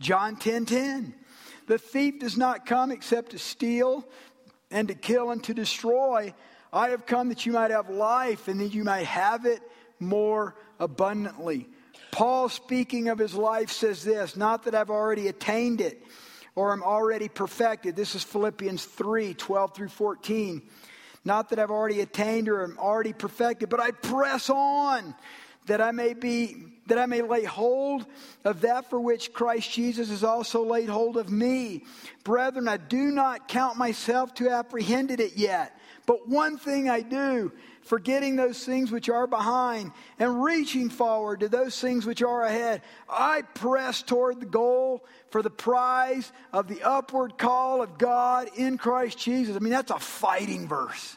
John 0.00 0.34
10 0.34 0.66
10. 0.66 1.14
The 1.68 1.78
thief 1.78 2.18
does 2.18 2.36
not 2.36 2.66
come 2.66 2.90
except 2.90 3.30
to 3.30 3.38
steal 3.38 4.04
and 4.70 4.88
to 4.88 4.94
kill 4.94 5.30
and 5.30 5.42
to 5.44 5.54
destroy. 5.54 6.34
I 6.72 6.90
have 6.90 7.06
come 7.06 7.28
that 7.28 7.46
you 7.46 7.52
might 7.52 7.70
have 7.70 7.88
life 7.88 8.48
and 8.48 8.60
that 8.60 8.74
you 8.74 8.84
might 8.84 9.06
have 9.06 9.46
it 9.46 9.60
more 9.98 10.56
abundantly. 10.78 11.68
Paul, 12.10 12.48
speaking 12.48 13.08
of 13.08 13.18
his 13.18 13.34
life, 13.34 13.70
says 13.70 14.02
this 14.04 14.36
not 14.36 14.64
that 14.64 14.74
I've 14.74 14.90
already 14.90 15.28
attained 15.28 15.80
it 15.80 16.02
or 16.54 16.72
am 16.72 16.82
already 16.82 17.28
perfected. 17.28 17.94
This 17.94 18.14
is 18.14 18.22
Philippians 18.24 18.84
3 18.84 19.34
12 19.34 19.74
through 19.74 19.88
14. 19.88 20.62
Not 21.24 21.50
that 21.50 21.58
I've 21.58 21.70
already 21.70 22.00
attained 22.00 22.48
or 22.48 22.62
am 22.62 22.78
already 22.78 23.12
perfected, 23.12 23.68
but 23.68 23.80
I 23.80 23.90
press 23.90 24.48
on 24.48 25.14
that 25.66 25.80
I 25.80 25.90
may 25.90 26.14
be 26.14 26.66
that 26.86 26.98
I 26.98 27.06
may 27.06 27.22
lay 27.22 27.44
hold 27.44 28.06
of 28.44 28.60
that 28.60 28.88
for 28.88 29.00
which 29.00 29.32
Christ 29.32 29.72
Jesus 29.72 30.08
has 30.10 30.22
also 30.22 30.64
laid 30.64 30.88
hold 30.88 31.16
of 31.16 31.28
me. 31.28 31.82
Brethren, 32.24 32.68
I 32.68 32.76
do 32.76 33.10
not 33.10 33.48
count 33.48 33.76
myself 33.76 34.34
to 34.34 34.44
have 34.44 34.66
apprehended 34.66 35.20
it 35.20 35.36
yet. 35.36 35.76
But 36.06 36.28
one 36.28 36.56
thing 36.56 36.88
I 36.88 37.00
do, 37.00 37.50
forgetting 37.82 38.36
those 38.36 38.64
things 38.64 38.92
which 38.92 39.08
are 39.08 39.26
behind 39.26 39.90
and 40.20 40.42
reaching 40.42 40.88
forward 40.88 41.40
to 41.40 41.48
those 41.48 41.80
things 41.80 42.06
which 42.06 42.22
are 42.22 42.44
ahead, 42.44 42.82
I 43.08 43.42
press 43.42 44.02
toward 44.02 44.38
the 44.38 44.46
goal 44.46 45.04
for 45.30 45.42
the 45.42 45.50
prize 45.50 46.32
of 46.52 46.68
the 46.68 46.82
upward 46.84 47.36
call 47.36 47.82
of 47.82 47.98
God 47.98 48.48
in 48.56 48.78
Christ 48.78 49.18
Jesus. 49.18 49.56
I 49.56 49.58
mean, 49.58 49.72
that's 49.72 49.90
a 49.90 49.98
fighting 49.98 50.68
verse. 50.68 51.16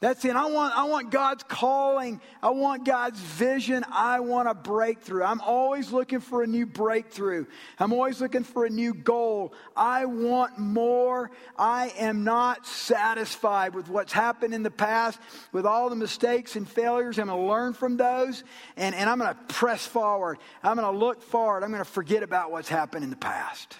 That's 0.00 0.24
it. 0.24 0.34
I 0.34 0.46
want, 0.46 0.74
I 0.74 0.84
want 0.84 1.10
God's 1.10 1.42
calling. 1.42 2.22
I 2.42 2.48
want 2.50 2.86
God's 2.86 3.20
vision. 3.20 3.84
I 3.92 4.20
want 4.20 4.48
a 4.48 4.54
breakthrough. 4.54 5.22
I'm 5.22 5.42
always 5.42 5.92
looking 5.92 6.20
for 6.20 6.42
a 6.42 6.46
new 6.46 6.64
breakthrough. 6.64 7.44
I'm 7.78 7.92
always 7.92 8.18
looking 8.18 8.42
for 8.42 8.64
a 8.64 8.70
new 8.70 8.94
goal. 8.94 9.52
I 9.76 10.06
want 10.06 10.58
more. 10.58 11.30
I 11.58 11.92
am 11.98 12.24
not 12.24 12.66
satisfied 12.66 13.74
with 13.74 13.90
what's 13.90 14.14
happened 14.14 14.54
in 14.54 14.62
the 14.62 14.70
past, 14.70 15.20
with 15.52 15.66
all 15.66 15.90
the 15.90 15.96
mistakes 15.96 16.56
and 16.56 16.66
failures. 16.66 17.18
I'm 17.18 17.26
going 17.26 17.38
to 17.38 17.46
learn 17.46 17.74
from 17.74 17.98
those, 17.98 18.42
and, 18.78 18.94
and 18.94 19.10
I'm 19.10 19.18
going 19.18 19.34
to 19.34 19.54
press 19.54 19.86
forward. 19.86 20.38
I'm 20.62 20.78
going 20.78 20.90
to 20.90 20.98
look 20.98 21.22
forward. 21.22 21.62
I'm 21.62 21.72
going 21.72 21.84
to 21.84 21.90
forget 21.90 22.22
about 22.22 22.50
what's 22.50 22.70
happened 22.70 23.04
in 23.04 23.10
the 23.10 23.16
past. 23.16 23.76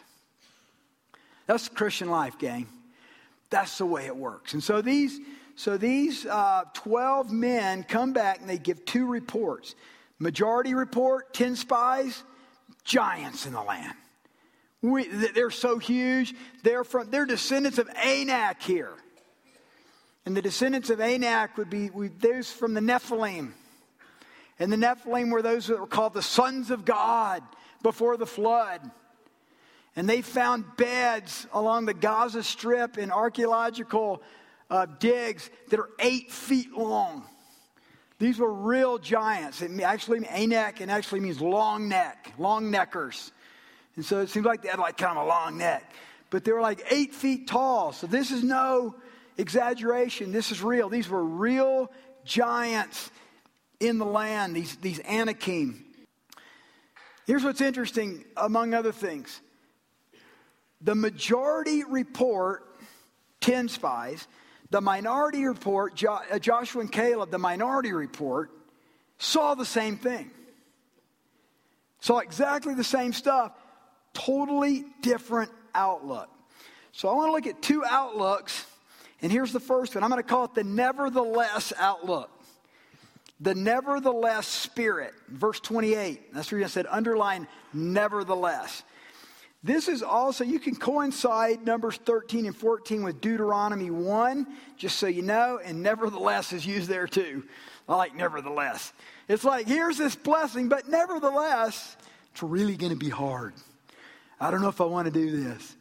That's 1.47 1.67
the 1.67 1.75
Christian 1.75 2.11
life, 2.11 2.39
gang. 2.39 2.67
That's 3.49 3.79
the 3.79 3.87
way 3.87 4.05
it 4.05 4.15
works. 4.15 4.53
And 4.53 4.63
so 4.63 4.83
these 4.83 5.19
so 5.61 5.77
these 5.77 6.25
uh, 6.25 6.65
12 6.73 7.31
men 7.31 7.85
come 7.85 8.15
back 8.15 8.41
and 8.41 8.49
they 8.49 8.57
give 8.57 8.83
two 8.87 9.05
reports. 9.05 9.75
Majority 10.19 10.73
report 10.73 11.35
10 11.35 11.55
spies, 11.55 12.23
giants 12.83 13.45
in 13.45 13.53
the 13.53 13.61
land. 13.61 13.93
We, 14.81 15.07
they're 15.07 15.51
so 15.51 15.77
huge. 15.77 16.35
They're, 16.63 16.83
from, 16.83 17.11
they're 17.11 17.27
descendants 17.27 17.77
of 17.77 17.91
Anak 17.91 18.63
here. 18.63 18.95
And 20.25 20.35
the 20.35 20.41
descendants 20.41 20.89
of 20.89 20.99
Anak 20.99 21.59
would 21.59 21.69
be 21.69 21.91
we, 21.91 22.09
those 22.09 22.51
from 22.51 22.73
the 22.73 22.81
Nephilim. 22.81 23.51
And 24.59 24.73
the 24.73 24.79
Nephilim 24.79 25.31
were 25.31 25.43
those 25.43 25.67
that 25.67 25.79
were 25.79 25.87
called 25.87 26.15
the 26.15 26.23
sons 26.23 26.71
of 26.71 26.87
God 26.87 27.43
before 27.83 28.17
the 28.17 28.25
flood. 28.25 28.81
And 29.95 30.09
they 30.09 30.23
found 30.23 30.79
beds 30.79 31.47
along 31.53 31.85
the 31.85 31.93
Gaza 31.93 32.43
Strip 32.43 32.97
in 32.97 33.11
archaeological 33.11 34.23
uh, 34.71 34.87
digs 34.99 35.51
that 35.69 35.81
are 35.81 35.91
eight 35.99 36.31
feet 36.31 36.73
long. 36.73 37.25
These 38.19 38.39
were 38.39 38.53
real 38.53 38.99
giants. 38.99 39.63
It 39.63 39.81
actually, 39.81 40.27
Anak, 40.27 40.81
and 40.81 40.91
actually 40.91 41.21
means 41.21 41.41
long 41.41 41.89
neck, 41.89 42.33
long 42.39 42.71
neckers. 42.71 43.33
And 43.97 44.05
so 44.05 44.21
it 44.21 44.29
seems 44.29 44.47
like 44.47 44.63
they 44.63 44.69
had 44.69 44.79
like 44.79 44.99
kind 44.99 45.19
of 45.19 45.25
a 45.25 45.29
long 45.29 45.59
neck. 45.59 45.93
But 46.29 46.45
they 46.45 46.53
were 46.53 46.61
like 46.61 46.85
eight 46.91 47.15
feet 47.15 47.49
tall. 47.49 47.93
So 47.93 48.07
this 48.07 48.31
is 48.31 48.45
no 48.45 48.95
exaggeration. 49.39 50.33
This 50.33 50.53
is 50.53 50.63
real. 50.63 50.89
These 50.89 51.09
were 51.09 51.25
real 51.25 51.91
giants 52.25 53.11
in 53.81 53.99
the 53.99 54.05
land, 54.05 54.55
these, 54.55 54.77
these 54.77 55.01
Anakim. 55.01 55.85
Here's 57.27 57.43
what's 57.43 57.61
interesting, 57.61 58.25
among 58.37 58.75
other 58.75 58.93
things. 58.93 59.41
The 60.83 60.95
majority 60.95 61.85
report, 61.85 62.65
10 63.41 63.69
spies, 63.69 64.27
the 64.71 64.81
minority 64.81 65.45
report, 65.45 66.03
uh, 66.05 66.39
Joshua 66.39 66.81
and 66.81 66.91
Caleb, 66.93 67.31
the 67.31 67.39
minority 67.39 67.93
report, 67.93 68.51
saw 69.19 69.55
the 69.55 69.67
same 69.67 69.97
thing. 69.97 70.31
Saw 72.01 72.19
exactly 72.19 72.75
the 72.75 72.85
same 72.85 73.13
stuff, 73.13 73.53
totally 74.15 74.85
different 75.03 75.51
outlook. 75.75 76.29
So 76.93 77.09
I 77.09 77.15
want 77.15 77.29
to 77.29 77.33
look 77.33 77.47
at 77.47 77.63
two 77.63 77.85
outlooks, 77.85 78.67
and 79.21 79.31
here's 79.31 79.53
the 79.53 79.61
first 79.61 79.95
one. 79.95 80.03
I'm 80.03 80.11
going 80.11 80.23
to 80.23 80.29
call 80.29 80.45
it 80.45 80.55
the 80.55 80.65
nevertheless 80.65 81.73
outlook. 81.77 82.31
The 83.41 83.55
nevertheless 83.55 84.47
spirit, 84.47 85.15
verse 85.29 85.61
28. 85.61 86.35
That's 86.35 86.53
where 86.53 86.63
I 86.63 86.67
said 86.67 86.87
underline 86.89 87.47
nevertheless. 87.73 88.83
This 89.63 89.89
is 89.89 90.03
also, 90.03 90.43
you 90.43 90.59
can 90.59 90.75
coincide 90.75 91.67
Numbers 91.67 91.97
13 91.99 92.47
and 92.47 92.57
14 92.57 93.03
with 93.03 93.21
Deuteronomy 93.21 93.91
1, 93.91 94.47
just 94.79 94.97
so 94.97 95.07
you 95.07 95.21
know, 95.21 95.61
and 95.63 95.83
nevertheless 95.83 96.55
is 96.55 96.67
used 96.67 96.89
there 96.89 97.07
too. 97.07 97.45
I 97.87 97.97
like 97.97 98.15
nevertheless. 98.15 98.93
It's 99.29 99.45
like, 99.45 99.67
here's 99.67 99.99
this 99.99 100.17
blessing, 100.17 100.69
but 100.69 100.89
nevertheless, 100.89 101.97
it's 102.33 102.43
really 102.43 102.77
going 102.77 102.93
to 102.93 102.99
be 102.99 103.11
hard. 103.11 103.53
I 104.41 104.51
don't 104.51 104.63
know 104.63 104.69
if 104.69 104.81
I 104.81 104.85
want 104.85 105.07
to 105.07 105.13
do 105.13 105.45
this. 105.45 105.77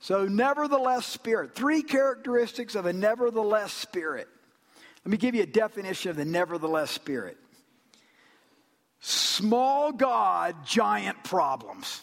So, 0.00 0.26
nevertheless, 0.26 1.06
spirit. 1.06 1.54
Three 1.54 1.82
characteristics 1.82 2.74
of 2.74 2.86
a 2.86 2.92
nevertheless 2.92 3.72
spirit. 3.72 4.28
Let 5.04 5.10
me 5.10 5.16
give 5.16 5.34
you 5.34 5.42
a 5.42 5.46
definition 5.46 6.10
of 6.10 6.16
the 6.16 6.24
nevertheless 6.24 6.90
spirit 6.90 7.38
small 9.02 9.92
God, 9.92 10.66
giant 10.66 11.24
problems. 11.24 12.02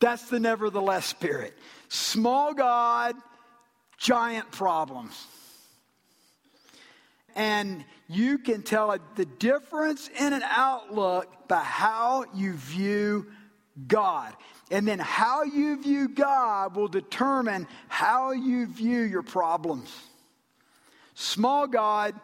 That's 0.00 0.28
the 0.28 0.40
nevertheless 0.40 1.06
spirit. 1.06 1.56
Small 1.88 2.54
God, 2.54 3.14
giant 3.98 4.50
problems. 4.50 5.26
And 7.34 7.84
you 8.08 8.38
can 8.38 8.62
tell 8.62 8.96
the 9.16 9.26
difference 9.26 10.08
in 10.18 10.32
an 10.32 10.42
outlook 10.44 11.48
by 11.48 11.60
how 11.60 12.24
you 12.34 12.54
view 12.54 13.26
God. 13.86 14.32
And 14.70 14.88
then 14.88 14.98
how 14.98 15.44
you 15.44 15.80
view 15.80 16.08
God 16.08 16.74
will 16.74 16.88
determine 16.88 17.68
how 17.88 18.32
you 18.32 18.66
view 18.66 19.02
your 19.02 19.22
problems. 19.22 19.94
Small 21.14 21.66
God, 21.66 22.14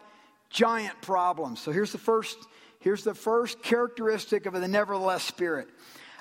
giant 0.49 1.01
problems. 1.01 1.59
So 1.61 1.71
here's 1.71 1.91
the 1.91 1.97
first 1.97 2.37
here's 2.79 3.03
the 3.03 3.15
first 3.15 3.63
characteristic 3.63 4.45
of 4.45 4.53
the 4.53 4.67
nevertheless 4.67 5.23
spirit. 5.23 5.69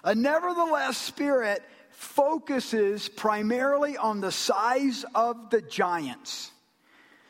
A 0.05 0.15
nevertheless 0.15 0.99
spirit 0.99 1.63
focuses 1.91 3.09
primarily 3.09 3.97
on 3.97 4.21
the 4.21 4.33
size 4.33 5.05
of 5.15 5.51
the 5.51 5.63
giants. 5.63 6.51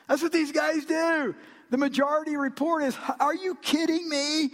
That's 0.08 0.22
what 0.22 0.32
these 0.32 0.52
guys 0.52 0.84
do. 0.84 1.34
The 1.70 1.78
majority 1.78 2.36
report 2.36 2.84
is 2.84 2.96
Are 3.20 3.34
you 3.34 3.54
kidding 3.56 4.08
me? 4.08 4.50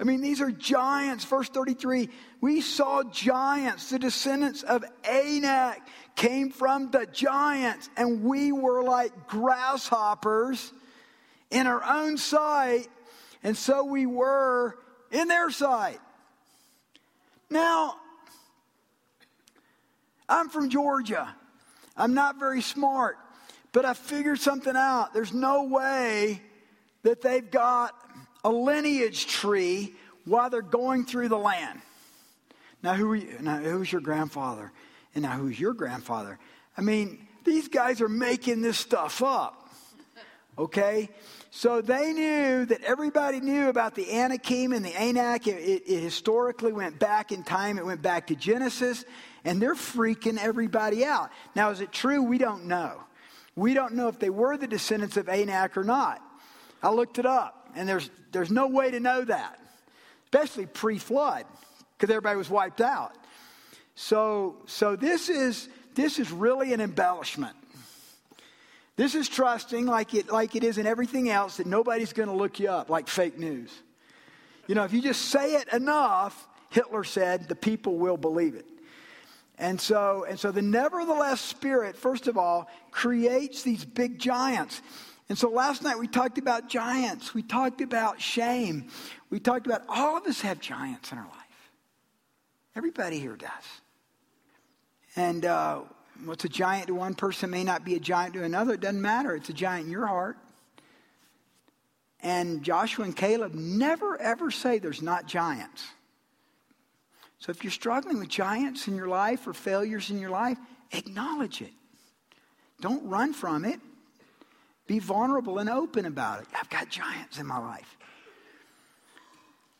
I 0.00 0.04
mean, 0.04 0.20
these 0.20 0.40
are 0.40 0.50
giants. 0.50 1.24
Verse 1.24 1.48
33 1.48 2.08
we 2.40 2.60
saw 2.60 3.04
giants. 3.04 3.90
The 3.90 4.00
descendants 4.00 4.64
of 4.64 4.84
Anak 5.04 5.80
came 6.16 6.50
from 6.50 6.90
the 6.90 7.06
giants, 7.06 7.88
and 7.96 8.24
we 8.24 8.50
were 8.50 8.82
like 8.82 9.28
grasshoppers 9.28 10.72
in 11.50 11.68
our 11.68 11.84
own 11.84 12.18
sight, 12.18 12.88
and 13.44 13.56
so 13.56 13.84
we 13.84 14.06
were 14.06 14.76
in 15.12 15.28
their 15.28 15.50
sight. 15.50 16.00
Now, 17.52 17.96
I'm 20.26 20.48
from 20.48 20.70
Georgia. 20.70 21.34
I'm 21.96 22.14
not 22.14 22.38
very 22.38 22.62
smart, 22.62 23.18
but 23.72 23.84
I 23.84 23.92
figured 23.92 24.40
something 24.40 24.74
out. 24.74 25.12
There's 25.12 25.34
no 25.34 25.64
way 25.64 26.40
that 27.02 27.20
they've 27.20 27.48
got 27.50 27.94
a 28.42 28.50
lineage 28.50 29.26
tree 29.26 29.94
while 30.24 30.48
they're 30.48 30.62
going 30.62 31.04
through 31.04 31.28
the 31.28 31.38
land. 31.38 31.80
Now, 32.82 32.94
who 32.94 33.12
you, 33.14 33.36
now 33.40 33.58
who's 33.58 33.92
your 33.92 34.00
grandfather? 34.00 34.72
And 35.14 35.22
now, 35.22 35.32
who's 35.32 35.60
your 35.60 35.74
grandfather? 35.74 36.38
I 36.78 36.80
mean, 36.80 37.28
these 37.44 37.68
guys 37.68 38.00
are 38.00 38.08
making 38.08 38.62
this 38.62 38.78
stuff 38.78 39.22
up. 39.22 39.68
Okay? 40.58 41.10
So 41.54 41.82
they 41.82 42.14
knew 42.14 42.64
that 42.64 42.82
everybody 42.82 43.38
knew 43.38 43.68
about 43.68 43.94
the 43.94 44.10
Anakim 44.10 44.72
and 44.72 44.82
the 44.82 44.98
Anak. 44.98 45.46
It, 45.46 45.56
it, 45.56 45.82
it, 45.86 46.00
historically 46.00 46.72
went 46.72 46.98
back 46.98 47.30
in 47.30 47.42
time, 47.42 47.76
it 47.76 47.84
went 47.84 48.00
back 48.00 48.28
to 48.28 48.34
Genesis, 48.34 49.04
and 49.44 49.60
they're 49.60 49.74
freaking 49.74 50.38
everybody 50.38 51.04
out. 51.04 51.28
Now, 51.54 51.68
is 51.68 51.82
it 51.82 51.92
true? 51.92 52.22
We 52.22 52.38
don't 52.38 52.64
know. 52.64 53.02
We 53.54 53.74
don't 53.74 53.92
know 53.92 54.08
if 54.08 54.18
they 54.18 54.30
were 54.30 54.56
the 54.56 54.66
descendants 54.66 55.18
of 55.18 55.28
Anak 55.28 55.76
or 55.76 55.84
not. 55.84 56.22
I 56.82 56.90
looked 56.90 57.18
it 57.18 57.26
up, 57.26 57.68
and 57.76 57.86
there's, 57.86 58.08
there's 58.32 58.50
no 58.50 58.68
way 58.68 58.90
to 58.90 58.98
know 58.98 59.22
that, 59.22 59.60
especially 60.24 60.64
pre 60.64 60.96
flood, 60.96 61.44
because 61.98 62.10
everybody 62.10 62.38
was 62.38 62.48
wiped 62.48 62.80
out. 62.80 63.12
So, 63.94 64.56
so 64.64 64.96
this, 64.96 65.28
is, 65.28 65.68
this 65.94 66.18
is 66.18 66.32
really 66.32 66.72
an 66.72 66.80
embellishment. 66.80 67.56
This 69.02 69.16
is 69.16 69.28
trusting, 69.28 69.86
like 69.86 70.14
it, 70.14 70.30
like 70.30 70.54
it 70.54 70.62
is 70.62 70.78
in 70.78 70.86
everything 70.86 71.28
else, 71.28 71.56
that 71.56 71.66
nobody's 71.66 72.12
going 72.12 72.28
to 72.28 72.34
look 72.36 72.60
you 72.60 72.68
up, 72.68 72.88
like 72.88 73.08
fake 73.08 73.36
news. 73.36 73.68
You 74.68 74.76
know, 74.76 74.84
if 74.84 74.92
you 74.92 75.02
just 75.02 75.22
say 75.22 75.54
it 75.54 75.66
enough, 75.72 76.46
Hitler 76.70 77.02
said, 77.02 77.48
the 77.48 77.56
people 77.56 77.96
will 77.98 78.16
believe 78.16 78.54
it. 78.54 78.64
And 79.58 79.80
so, 79.80 80.24
and 80.28 80.38
so 80.38 80.52
the 80.52 80.62
nevertheless 80.62 81.40
spirit, 81.40 81.96
first 81.96 82.28
of 82.28 82.38
all, 82.38 82.70
creates 82.92 83.64
these 83.64 83.84
big 83.84 84.20
giants. 84.20 84.80
And 85.28 85.36
so 85.36 85.50
last 85.50 85.82
night 85.82 85.98
we 85.98 86.06
talked 86.06 86.38
about 86.38 86.68
giants. 86.68 87.34
We 87.34 87.42
talked 87.42 87.80
about 87.80 88.20
shame. 88.20 88.86
We 89.30 89.40
talked 89.40 89.66
about 89.66 89.82
all 89.88 90.16
of 90.16 90.24
us 90.26 90.42
have 90.42 90.60
giants 90.60 91.10
in 91.10 91.18
our 91.18 91.26
life. 91.26 91.72
Everybody 92.76 93.18
here 93.18 93.34
does. 93.34 93.50
And 95.16 95.44
uh, 95.44 95.80
What's 96.24 96.44
a 96.44 96.48
giant 96.48 96.86
to 96.86 96.94
one 96.94 97.14
person 97.14 97.50
may 97.50 97.64
not 97.64 97.84
be 97.84 97.94
a 97.94 98.00
giant 98.00 98.34
to 98.34 98.44
another. 98.44 98.74
It 98.74 98.80
doesn't 98.80 99.02
matter. 99.02 99.34
It's 99.34 99.48
a 99.48 99.54
giant 99.54 99.86
in 99.86 99.92
your 99.92 100.06
heart. 100.06 100.36
And 102.20 102.62
Joshua 102.62 103.04
and 103.04 103.16
Caleb 103.16 103.54
never 103.54 104.20
ever 104.20 104.50
say 104.50 104.78
there's 104.78 105.02
not 105.02 105.26
giants. 105.26 105.84
So 107.40 107.50
if 107.50 107.64
you're 107.64 107.72
struggling 107.72 108.20
with 108.20 108.28
giants 108.28 108.86
in 108.86 108.94
your 108.94 109.08
life 109.08 109.48
or 109.48 109.52
failures 109.52 110.10
in 110.10 110.20
your 110.20 110.30
life, 110.30 110.58
acknowledge 110.92 111.60
it. 111.60 111.72
Don't 112.80 113.08
run 113.08 113.32
from 113.32 113.64
it. 113.64 113.80
Be 114.86 115.00
vulnerable 115.00 115.58
and 115.58 115.68
open 115.68 116.06
about 116.06 116.42
it. 116.42 116.48
I've 116.54 116.70
got 116.70 116.88
giants 116.88 117.38
in 117.38 117.46
my 117.46 117.58
life. 117.58 117.96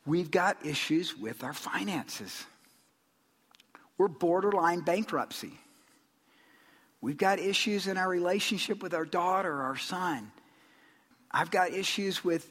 We've 0.05 0.29
got 0.29 0.65
issues 0.65 1.17
with 1.17 1.43
our 1.43 1.53
finances. 1.53 2.43
We're 3.97 4.09
borderline 4.09 4.81
bankruptcy. 4.81 5.57
We've 7.03 7.17
got 7.17 7.37
issues 7.37 7.87
in 7.87 7.97
our 7.97 8.07
relationship 8.07 8.81
with 8.81 8.93
our 8.93 9.03
daughter, 9.03 9.61
our 9.61 9.75
son. 9.75 10.31
I've 11.29 11.51
got 11.51 11.73
issues 11.73 12.23
with, 12.23 12.49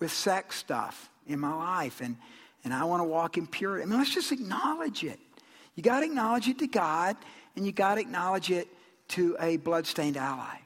with 0.00 0.10
sex 0.10 0.56
stuff 0.56 1.08
in 1.28 1.38
my 1.38 1.54
life, 1.54 2.00
and, 2.00 2.16
and 2.64 2.74
I 2.74 2.82
want 2.82 2.98
to 2.98 3.04
walk 3.04 3.38
in 3.38 3.46
purity. 3.46 3.84
I 3.84 3.86
mean, 3.86 4.00
let's 4.00 4.12
just 4.12 4.32
acknowledge 4.32 5.04
it. 5.04 5.20
You 5.76 5.84
got 5.84 6.00
to 6.00 6.06
acknowledge 6.06 6.48
it 6.48 6.58
to 6.58 6.66
God, 6.66 7.16
and 7.54 7.64
you 7.64 7.70
got 7.70 7.94
to 7.94 8.00
acknowledge 8.00 8.50
it 8.50 8.66
to 9.10 9.36
a 9.38 9.58
bloodstained 9.58 10.16
ally. 10.16 10.56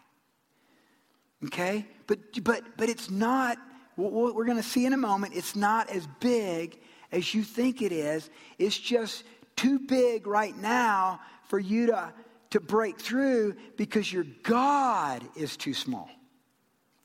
Okay? 1.44 1.84
But, 2.06 2.42
but, 2.42 2.62
but 2.78 2.88
it's 2.88 3.10
not, 3.10 3.58
what 3.96 4.34
we're 4.34 4.46
going 4.46 4.56
to 4.56 4.62
see 4.62 4.86
in 4.86 4.94
a 4.94 4.96
moment, 4.96 5.34
it's 5.36 5.54
not 5.54 5.90
as 5.90 6.08
big 6.20 6.80
as 7.12 7.34
you 7.34 7.42
think 7.42 7.82
it 7.82 7.92
is. 7.92 8.30
It's 8.58 8.78
just 8.78 9.24
too 9.56 9.78
big 9.78 10.26
right 10.26 10.56
now 10.56 11.20
for 11.48 11.58
you 11.58 11.88
to 11.88 12.14
to 12.56 12.60
break 12.60 12.98
through 12.98 13.54
because 13.76 14.10
your 14.10 14.24
God 14.42 15.22
is 15.36 15.58
too 15.58 15.74
small. 15.74 16.08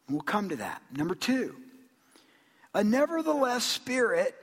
We'll 0.09 0.21
come 0.21 0.47
to 0.47 0.55
that. 0.55 0.81
Number 0.95 1.13
two, 1.13 1.57
a 2.73 2.85
nevertheless 2.85 3.65
spirit 3.65 4.33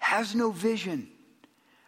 has 0.00 0.34
no 0.34 0.50
vision. 0.50 1.08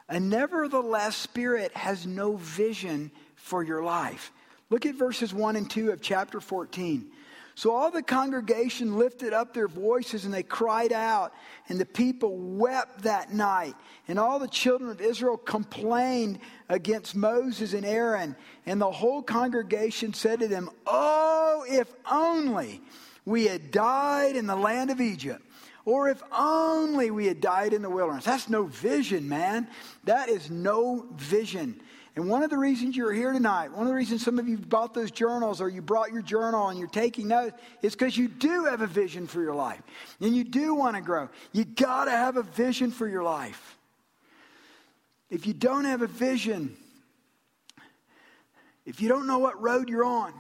A 0.09 0.21
nevertheless 0.21 1.17
spirit 1.17 1.77
has 1.77 2.07
no 2.07 2.37
vision 2.37 3.11
for 3.35 3.65
your 3.65 3.83
life. 3.83 4.31
Look 4.71 4.87
at 4.87 4.95
verses 4.95 5.35
1 5.35 5.57
and 5.57 5.69
2 5.69 5.91
of 5.91 6.01
chapter 6.01 6.41
14. 6.41 7.11
So 7.57 7.75
all 7.75 7.90
the 7.90 8.03
congregation 8.03 8.99
lifted 8.99 9.33
up 9.33 9.55
their 9.55 9.66
voices 9.66 10.27
and 10.27 10.35
they 10.35 10.42
cried 10.42 10.92
out, 10.92 11.33
and 11.71 11.81
the 11.81 11.87
people 11.87 12.37
wept 12.37 13.05
that 13.05 13.33
night. 13.33 13.75
And 14.09 14.19
all 14.19 14.38
the 14.38 14.47
children 14.47 14.90
of 14.90 15.01
Israel 15.01 15.38
complained 15.38 16.38
against 16.69 17.16
Moses 17.16 17.73
and 17.73 17.87
Aaron. 17.87 18.37
And 18.66 18.79
the 18.79 18.90
whole 18.90 19.23
congregation 19.23 20.12
said 20.12 20.40
to 20.40 20.49
them, 20.49 20.69
Oh, 20.87 21.64
if 21.66 21.90
only 22.12 22.83
we 23.25 23.47
had 23.47 23.71
died 23.71 24.37
in 24.37 24.47
the 24.47 24.55
land 24.55 24.90
of 24.90 25.01
Egypt. 25.01 25.42
Or 25.87 26.11
if 26.11 26.23
only 26.37 27.11
we 27.11 27.27
had 27.27 27.40
died 27.40 27.73
in 27.73 27.81
the 27.81 27.88
wilderness. 27.88 28.25
That's 28.25 28.51
no 28.51 28.64
vision, 28.64 29.31
man. 29.31 29.66
That 30.05 30.29
is 30.29 30.51
no 30.51 31.07
vision. 31.16 31.81
And 32.17 32.31
one 32.31 32.43
of 32.43 32.49
the 32.49 32.57
reasons 32.57 32.97
you're 32.97 33.13
here 33.13 33.31
tonight, 33.31 33.73
one 33.73 33.83
of 33.83 33.89
the 33.89 33.95
reasons 33.95 34.25
some 34.25 34.39
of 34.39 34.49
you 34.49 34.57
bought 34.57 34.95
those 34.95 35.11
journals 35.11 35.61
or 35.61 35.69
you 35.69 35.83
brought 35.83 36.13
your 36.13 36.23
journal 36.23 36.69
and 36.69 36.79
you're 36.79 36.89
taking 36.89 37.29
notes 37.29 37.55
is 37.83 37.95
because 37.95 38.17
you 38.17 38.27
do 38.27 38.65
have 38.65 38.81
a 38.81 38.87
vision 38.87 39.27
for 39.27 39.43
your 39.43 39.55
life 39.55 39.83
and 40.23 40.35
you 40.35 40.43
do 40.43 40.75
want 40.75 40.97
to 40.97 41.03
grow. 41.03 41.29
You 41.53 41.67
got 41.67 42.07
to 42.07 42.11
have 42.11 42.39
a 42.39 42.43
vision 42.43 42.91
for 42.91 43.07
your 43.07 43.23
life. 43.23 43.77
If 45.29 45.47
you 45.47 45.53
don't 45.53 45.85
have 45.85 46.01
a 46.01 46.07
vision, 46.07 46.75
if 48.87 49.03
you 49.03 49.11
don't 49.11 49.27
know 49.27 49.39
what 49.39 49.61
road 49.61 49.91
you're 49.91 50.05
on, 50.05 50.33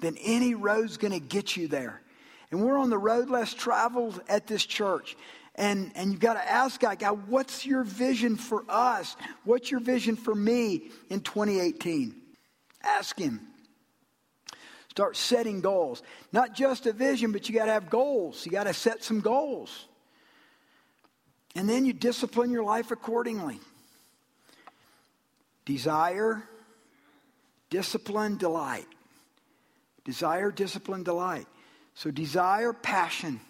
then 0.00 0.16
any 0.22 0.54
road's 0.54 0.96
going 0.96 1.12
to 1.12 1.20
get 1.20 1.56
you 1.56 1.68
there. 1.68 2.00
And 2.50 2.62
we're 2.62 2.78
on 2.78 2.88
the 2.88 2.98
road 2.98 3.28
less 3.28 3.52
traveled 3.52 4.20
at 4.28 4.46
this 4.46 4.64
church. 4.64 5.16
And, 5.54 5.92
and 5.94 6.10
you've 6.10 6.20
got 6.20 6.34
to 6.34 6.50
ask 6.50 6.80
God, 6.80 6.98
God, 6.98 7.28
what's 7.28 7.66
your 7.66 7.84
vision 7.84 8.36
for 8.36 8.64
us? 8.68 9.16
What's 9.44 9.70
your 9.70 9.80
vision 9.80 10.16
for 10.16 10.34
me 10.34 10.90
in 11.10 11.20
2018? 11.20 12.14
Ask 12.82 13.18
Him. 13.18 13.40
Start 14.88 15.16
setting 15.16 15.60
goals. 15.60 16.02
Not 16.32 16.54
just 16.54 16.86
a 16.86 16.92
vision, 16.92 17.32
but 17.32 17.48
you 17.48 17.54
got 17.54 17.66
to 17.66 17.72
have 17.72 17.90
goals. 17.90 18.44
You 18.46 18.52
got 18.52 18.64
to 18.64 18.74
set 18.74 19.04
some 19.04 19.20
goals. 19.20 19.86
And 21.54 21.68
then 21.68 21.84
you 21.84 21.92
discipline 21.92 22.50
your 22.50 22.64
life 22.64 22.90
accordingly. 22.90 23.60
Desire, 25.66 26.42
discipline, 27.68 28.38
delight. 28.38 28.86
Desire, 30.04 30.50
discipline, 30.50 31.02
delight. 31.02 31.46
So, 31.94 32.10
desire, 32.10 32.72
passion 32.72 33.40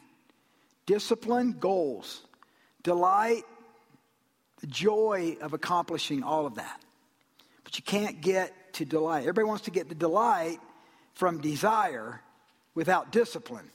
discipline, 0.92 1.57
goals, 1.59 2.20
delight, 2.83 3.44
the 4.61 4.66
joy 4.66 5.38
of 5.40 5.55
accomplishing 5.55 6.22
all 6.22 6.44
of 6.44 6.57
that. 6.57 6.83
But 7.64 7.78
you 7.78 7.83
can't 7.83 8.20
get 8.20 8.74
to 8.74 8.85
delight. 8.85 9.20
Everybody 9.20 9.46
wants 9.46 9.64
to 9.64 9.70
get 9.70 9.88
the 9.88 9.94
delight 9.94 10.59
from 11.14 11.40
desire 11.40 12.20
without 12.74 13.11
discipline. 13.11 13.70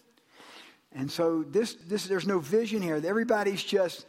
And 0.93 1.09
so 1.09 1.41
this, 1.41 1.73
this 1.87 2.05
there's 2.05 2.27
no 2.27 2.37
vision 2.37 2.83
here. 2.83 3.01
Everybody's 3.03 3.63
just 3.63 4.05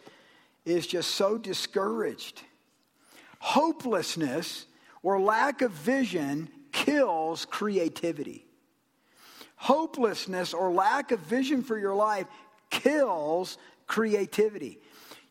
is 0.67 0.87
just 0.87 1.13
so 1.13 1.39
discouraged. 1.39 2.43
Hopelessness 3.39 4.67
or 5.03 5.19
lack 5.19 5.63
of 5.63 5.71
vision 5.73 6.51
kills 6.73 7.47
creativity. 7.47 8.45
Hopelessness 9.57 10.53
or 10.53 10.71
lack 10.71 11.11
of 11.11 11.21
vision 11.21 11.63
for 11.63 11.79
your 11.79 11.95
life 11.95 12.27
kills 12.71 13.59
creativity. 13.87 14.79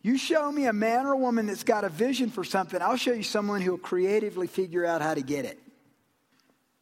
You 0.01 0.17
show 0.17 0.51
me 0.51 0.65
a 0.65 0.73
man 0.73 1.05
or 1.05 1.13
a 1.13 1.17
woman 1.17 1.47
that's 1.47 1.63
got 1.63 1.83
a 1.83 1.89
vision 1.89 2.29
for 2.29 2.43
something, 2.43 2.81
I'll 2.81 2.97
show 2.97 3.13
you 3.13 3.23
someone 3.23 3.61
who 3.61 3.71
will 3.71 3.77
creatively 3.77 4.47
figure 4.47 4.85
out 4.85 5.01
how 5.01 5.13
to 5.13 5.21
get 5.21 5.45
it. 5.45 5.59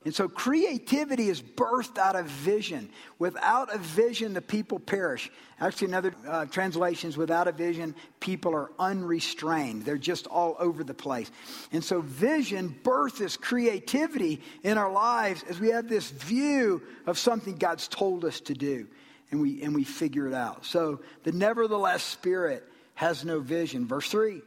And 0.05 0.13
so 0.13 0.29
creativity 0.29 1.29
is 1.29 1.41
birthed 1.41 1.97
out 1.97 2.15
of 2.15 2.27
vision. 2.27 2.89
Without 3.17 3.73
a 3.73 3.79
vision, 3.79 4.35
the 4.35 4.41
people 4.41 4.77
perish. 4.77 5.31
Actually, 5.59 5.87
another 5.87 6.13
uh, 6.27 6.45
translations, 6.45 7.17
without 7.17 7.47
a 7.47 7.51
vision, 7.51 7.95
people 8.19 8.53
are 8.53 8.69
unrestrained. 8.77 9.83
They're 9.83 9.97
just 9.97 10.27
all 10.27 10.55
over 10.59 10.83
the 10.83 10.93
place. 10.93 11.31
And 11.71 11.83
so 11.83 12.01
vision 12.01 12.75
births 12.83 13.35
creativity 13.35 14.43
in 14.61 14.77
our 14.77 14.91
lives 14.91 15.43
as 15.49 15.59
we 15.59 15.69
have 15.69 15.89
this 15.89 16.11
view 16.11 16.83
of 17.07 17.17
something 17.17 17.55
God's 17.55 17.87
told 17.87 18.25
us 18.25 18.39
to 18.41 18.53
do. 18.53 18.85
And 19.31 19.41
we, 19.41 19.61
and 19.63 19.73
we 19.73 19.83
figure 19.83 20.27
it 20.27 20.33
out. 20.33 20.65
So 20.65 21.01
the 21.23 21.31
nevertheless 21.31 22.03
spirit 22.03 22.63
has 22.93 23.25
no 23.25 23.39
vision. 23.39 23.88
Verse 23.88 24.09
3 24.09 24.41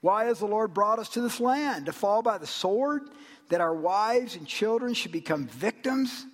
Why 0.00 0.24
has 0.24 0.38
the 0.38 0.46
Lord 0.46 0.74
brought 0.74 0.98
us 0.98 1.08
to 1.10 1.20
this 1.20 1.40
land? 1.40 1.86
To 1.86 1.92
fall 1.92 2.22
by 2.22 2.38
the 2.38 2.46
sword? 2.46 3.02
that 3.48 3.60
our 3.60 3.74
wives 3.74 4.36
and 4.36 4.46
children 4.46 4.94
should 4.94 5.12
become 5.12 5.46
victims? 5.46 6.26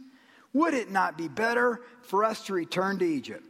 Would 0.53 0.75
it 0.75 0.91
not 0.91 1.19
be 1.19 1.29
better 1.29 1.81
for 2.03 2.25
us 2.25 2.45
to 2.47 2.53
return 2.53 2.99
to 2.99 3.05
Egypt? 3.05 3.45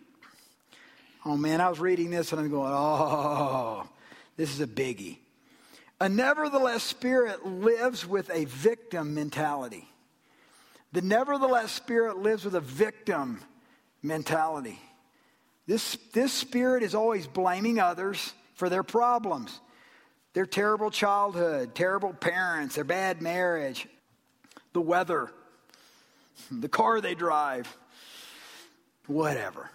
Oh 1.27 1.37
man, 1.37 1.61
I 1.61 1.69
was 1.69 1.81
reading 1.81 2.11
this 2.11 2.33
and 2.33 2.41
I'm 2.41 2.51
going, 2.51 2.73
oh, 2.73 3.89
this 4.37 4.53
is 4.53 4.61
a 4.61 4.67
biggie. 4.67 5.19
A 6.01 6.09
nevertheless 6.09 6.83
spirit 6.83 7.47
lives 7.47 8.07
with 8.07 8.31
a 8.31 8.45
victim 8.45 9.15
mentality. 9.15 9.89
The 10.93 11.03
nevertheless 11.03 11.73
spirit 11.73 12.19
lives 12.19 12.45
with 12.45 12.55
a 12.55 12.61
victim 12.61 13.41
mentality. 14.05 14.79
This, 15.67 15.97
this 16.13 16.33
spirit 16.33 16.83
is 16.83 16.95
always 16.95 17.27
blaming 17.27 17.81
others 17.81 18.33
for 18.55 18.69
their 18.69 18.85
problems 18.85 19.61
their 20.35 20.47
terrible 20.47 20.91
childhood, 20.91 21.77
terrible 21.77 22.13
parents, 22.13 22.75
their 22.75 22.83
bad 22.83 23.23
marriage, 23.23 23.87
the 24.73 24.81
weather, 24.81 25.31
the 26.51 26.69
car 26.69 27.01
they 27.01 27.15
drive, 27.15 27.73
whatever. 29.07 29.71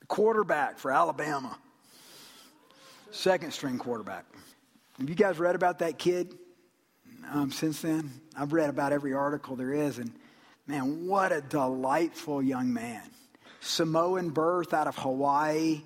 The 0.00 0.06
quarterback 0.06 0.78
for 0.78 0.90
Alabama, 0.90 1.56
second 3.12 3.52
string 3.52 3.78
quarterback. 3.78 4.24
Have 4.98 5.08
you 5.08 5.14
guys 5.14 5.38
read 5.38 5.54
about 5.54 5.78
that 5.78 5.96
kid 5.96 6.34
um, 7.30 7.52
since 7.52 7.80
then? 7.80 8.10
I've 8.36 8.52
read 8.52 8.68
about 8.68 8.92
every 8.92 9.12
article 9.12 9.54
there 9.54 9.72
is, 9.72 9.98
and 9.98 10.10
man, 10.68 11.06
what 11.06 11.32
a 11.32 11.40
delightful 11.40 12.42
young 12.42 12.72
man. 12.72 13.02
Samoan 13.60 14.30
birth 14.30 14.72
out 14.72 14.86
of 14.86 14.96
Hawaii 14.96 15.82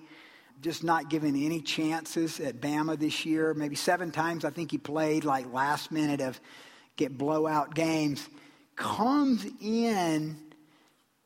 just 0.60 0.84
not 0.84 1.10
given 1.10 1.34
any 1.34 1.60
chances 1.60 2.38
at 2.38 2.60
Bama 2.60 2.98
this 2.98 3.26
year. 3.26 3.52
Maybe 3.52 3.74
seven 3.74 4.12
times 4.12 4.44
I 4.44 4.50
think 4.50 4.70
he 4.70 4.78
played 4.78 5.24
like 5.24 5.52
last 5.52 5.90
minute 5.90 6.20
of 6.20 6.40
get 6.96 7.18
blowout 7.18 7.74
games. 7.74 8.28
Comes 8.76 9.44
in 9.60 10.36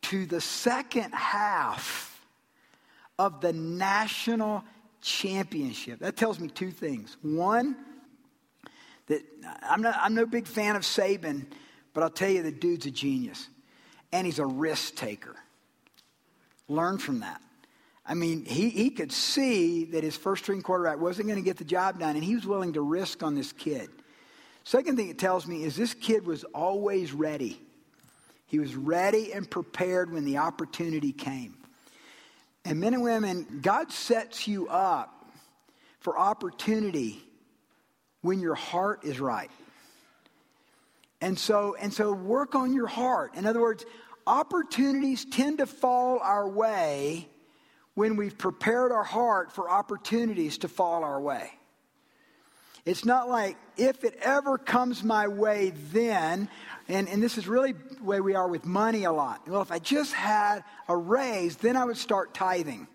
to 0.03 0.27
the 0.27 0.41
second 0.41 1.13
half 1.13 2.25
of 3.19 3.41
the 3.41 3.53
national 3.53 4.65
championship. 5.03 6.01
That 6.01 6.17
tells 6.17 6.41
me 6.41 6.49
two 6.49 6.71
things. 6.71 7.17
One, 7.23 7.77
that 9.07 9.23
I'm, 9.63 9.83
not, 9.83 9.97
I'm 10.01 10.15
no 10.15 10.27
big 10.27 10.47
fan 10.47 10.77
of 10.77 10.83
Saban, 10.83 11.47
but 11.97 12.03
I'll 12.03 12.11
tell 12.11 12.29
you 12.29 12.43
the 12.43 12.53
dude's 12.53 12.85
a 12.85 12.91
genius. 12.91 13.49
And 14.13 14.27
he's 14.27 14.39
a 14.39 14.45
risk 14.45 14.97
taker. 14.97 15.35
Learn 16.69 16.99
from 16.99 17.21
that. 17.21 17.41
I 18.05 18.13
mean, 18.13 18.45
he, 18.45 18.69
he 18.69 18.91
could 18.91 19.11
see 19.11 19.87
that 19.87 20.05
his 20.05 20.15
first 20.15 20.43
string 20.43 20.61
quarterback 20.61 21.01
wasn't 21.01 21.29
going 21.29 21.43
to 21.43 21.45
get 21.45 21.57
the 21.57 21.65
job 21.65 21.99
done, 21.99 22.15
and 22.15 22.23
he 22.23 22.35
was 22.35 22.47
willing 22.47 22.75
to 22.75 22.83
risk 22.83 23.23
on 23.23 23.35
this 23.35 23.51
kid. 23.51 23.89
Second 24.63 24.99
thing 24.99 25.09
it 25.09 25.19
tells 25.19 25.47
me 25.47 25.65
is 25.65 25.75
this 25.75 25.95
kid 25.95 26.27
was 26.27 26.45
always 26.45 27.15
ready. 27.15 27.59
He 28.45 28.59
was 28.59 28.77
ready 28.77 29.33
and 29.33 29.51
prepared 29.51 30.13
when 30.13 30.27
the 30.27 30.37
opportunity 30.37 31.13
came. 31.13 31.57
And 32.67 32.79
men 32.79 32.93
and 32.93 33.03
women, 33.03 33.61
God 33.63 33.91
sets 33.91 34.47
you 34.47 34.69
up 34.69 35.25
for 36.01 36.19
opportunity 36.19 37.23
when 38.21 38.39
your 38.39 38.55
heart 38.55 39.03
is 39.03 39.19
right. 39.19 39.51
And 41.21 41.39
so, 41.39 41.77
and 41.81 41.93
so 41.93 42.13
work 42.13 42.55
on 42.55 42.73
your 42.73 42.87
heart. 42.87 43.35
In 43.35 43.47
other 43.47 43.61
words, 43.61 43.85
opportunities 44.27 45.25
tend 45.25 45.59
to 45.59 45.67
fall 45.67 46.19
our 46.19 46.49
way 46.49 47.29
when 47.95 48.17
we've 48.17 48.37
prepared 48.37 48.93
our 48.93 49.05
heart 49.05 49.53
for 49.53 49.71
opportunities 49.71 50.59
to 50.59 50.69
fall 50.69 51.03
our 51.05 51.21
way. 51.21 51.51
It's 52.85 53.05
not 53.05 53.29
like 53.29 53.57
if 53.77 54.05
it 54.05 54.17
ever 54.21 54.59
comes 54.59 55.03
my 55.03 55.27
way, 55.27 55.73
then, 55.91 56.49
and, 56.89 57.09
and 57.09 57.21
this 57.21 57.37
is 57.37 57.49
really 57.49 57.73
the 57.73 58.05
way 58.05 58.21
we 58.21 58.35
are 58.35 58.47
with 58.47 58.65
money 58.65 59.05
a 59.05 59.13
lot. 59.13 59.49
Well, 59.49 59.63
if 59.63 59.73
I 59.73 59.81
just 59.81 60.13
had 60.13 60.63
a 60.89 60.97
raise, 60.97 61.57
then 61.57 61.77
I 61.77 61.85
would 61.85 61.97
start 61.97 62.33
tithing. 62.33 62.87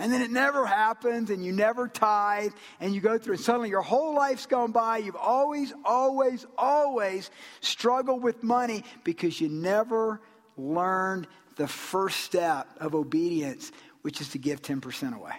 And 0.00 0.10
then 0.10 0.22
it 0.22 0.30
never 0.30 0.64
happens, 0.64 1.28
and 1.28 1.44
you 1.44 1.52
never 1.52 1.86
tithe, 1.86 2.52
and 2.80 2.94
you 2.94 3.02
go 3.02 3.18
through, 3.18 3.34
and 3.34 3.44
suddenly 3.44 3.68
your 3.68 3.82
whole 3.82 4.14
life's 4.14 4.46
gone 4.46 4.72
by. 4.72 4.96
You've 4.96 5.14
always, 5.14 5.74
always, 5.84 6.46
always 6.56 7.30
struggled 7.60 8.22
with 8.22 8.42
money 8.42 8.82
because 9.04 9.38
you 9.38 9.50
never 9.50 10.22
learned 10.56 11.26
the 11.56 11.68
first 11.68 12.20
step 12.20 12.66
of 12.78 12.94
obedience, 12.94 13.72
which 14.00 14.22
is 14.22 14.30
to 14.30 14.38
give 14.38 14.62
10% 14.62 15.14
away. 15.14 15.34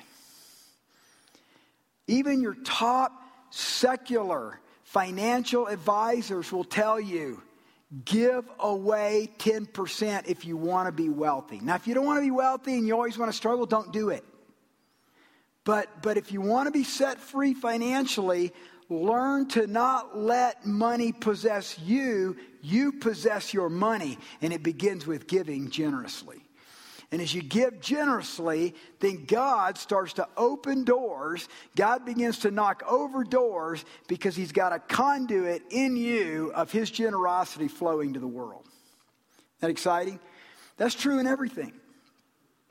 Even 2.05 2.39
your 2.39 2.53
top 2.53 3.11
secular 3.49 4.59
financial 4.83 5.65
advisors 5.65 6.51
will 6.51 6.65
tell 6.65 6.99
you 6.99 7.41
give 8.05 8.47
away 8.59 9.27
10% 9.39 10.27
if 10.27 10.45
you 10.45 10.55
want 10.55 10.87
to 10.87 10.91
be 10.91 11.09
wealthy. 11.09 11.59
Now, 11.59 11.73
if 11.73 11.87
you 11.87 11.95
don't 11.95 12.05
want 12.05 12.17
to 12.17 12.21
be 12.21 12.29
wealthy 12.29 12.75
and 12.75 12.85
you 12.85 12.93
always 12.93 13.17
want 13.17 13.31
to 13.31 13.35
struggle, 13.35 13.65
don't 13.65 13.91
do 13.91 14.09
it. 14.09 14.23
But, 15.63 16.01
but 16.01 16.17
if 16.17 16.31
you 16.31 16.41
want 16.41 16.67
to 16.67 16.71
be 16.71 16.83
set 16.83 17.19
free 17.19 17.53
financially, 17.53 18.51
learn 18.89 19.47
to 19.49 19.67
not 19.67 20.17
let 20.17 20.65
money 20.65 21.11
possess 21.11 21.77
you. 21.79 22.37
You 22.61 22.93
possess 22.93 23.53
your 23.53 23.69
money, 23.69 24.17
and 24.41 24.53
it 24.53 24.63
begins 24.63 25.05
with 25.05 25.27
giving 25.27 25.69
generously. 25.69 26.41
And 27.11 27.21
as 27.21 27.33
you 27.33 27.41
give 27.41 27.81
generously, 27.81 28.73
then 29.01 29.25
God 29.25 29.77
starts 29.77 30.13
to 30.13 30.27
open 30.37 30.85
doors. 30.85 31.49
God 31.75 32.05
begins 32.05 32.39
to 32.39 32.51
knock 32.51 32.83
over 32.87 33.25
doors 33.25 33.83
because 34.07 34.35
He's 34.35 34.53
got 34.53 34.71
a 34.71 34.79
conduit 34.79 35.61
in 35.69 35.97
you 35.97 36.53
of 36.55 36.71
His 36.71 36.89
generosity 36.89 37.67
flowing 37.67 38.13
to 38.13 38.19
the 38.19 38.27
world. 38.27 38.65
That 39.59 39.69
exciting? 39.69 40.19
That's 40.77 40.95
true 40.95 41.19
in 41.19 41.27
everything. 41.27 41.73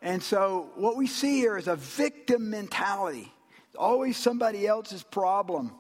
And 0.03 0.23
so, 0.23 0.71
what 0.77 0.97
we 0.97 1.07
see 1.07 1.39
here 1.39 1.59
is 1.59 1.69
a 1.69 1.77
victim 1.77 2.51
mentality. 2.51 3.33
It's 3.67 3.77
always 3.77 4.17
somebody 4.17 4.67
else's 4.67 5.03
problem 5.03 5.73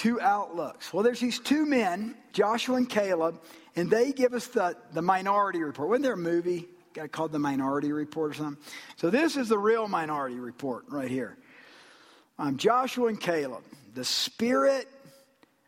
two 0.00 0.18
outlooks. 0.18 0.94
Well, 0.94 1.02
there's 1.02 1.20
these 1.20 1.38
two 1.38 1.66
men, 1.66 2.14
Joshua 2.32 2.76
and 2.76 2.88
Caleb, 2.88 3.38
and 3.76 3.90
they 3.90 4.12
give 4.12 4.32
us 4.32 4.46
the, 4.46 4.74
the 4.94 5.02
minority 5.02 5.62
report. 5.62 5.90
Wasn't 5.90 6.04
there 6.04 6.14
a 6.14 6.16
movie 6.16 6.68
got 6.94 7.12
called 7.12 7.32
the 7.32 7.38
Minority 7.38 7.92
Report 7.92 8.30
or 8.30 8.34
something? 8.34 8.64
So 8.96 9.10
this 9.10 9.36
is 9.36 9.48
the 9.48 9.58
real 9.58 9.88
Minority 9.88 10.38
Report 10.38 10.86
right 10.88 11.10
here. 11.10 11.36
Um, 12.38 12.56
Joshua 12.56 13.08
and 13.08 13.20
Caleb, 13.20 13.62
the 13.94 14.04
spirit 14.04 14.88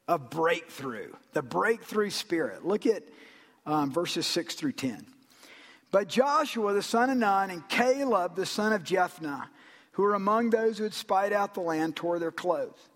of 0.09 0.31
breakthrough, 0.31 1.13
the 1.35 1.43
breakthrough 1.43 2.09
spirit. 2.09 2.65
Look 2.65 2.87
at 2.87 3.03
um, 3.67 3.93
verses 3.93 4.27
6 4.27 4.55
through 4.55 4.73
10. 4.73 5.12
But 5.93 6.09
Joshua, 6.09 6.73
the 6.73 6.83
son 6.83 7.11
of 7.11 7.19
Nun, 7.19 7.51
and 7.51 7.69
Caleb, 7.69 8.35
the 8.35 8.47
son 8.47 8.73
of 8.73 8.83
Jephunneh, 8.83 9.47
who 9.93 10.03
were 10.03 10.15
among 10.15 10.51
those 10.51 10.79
who 10.79 10.85
had 10.85 10.95
spied 10.95 11.35
out 11.35 11.53
the 11.53 11.61
land, 11.61 11.95
tore 11.95 12.19
their 12.19 12.33
clothes. 12.33 12.89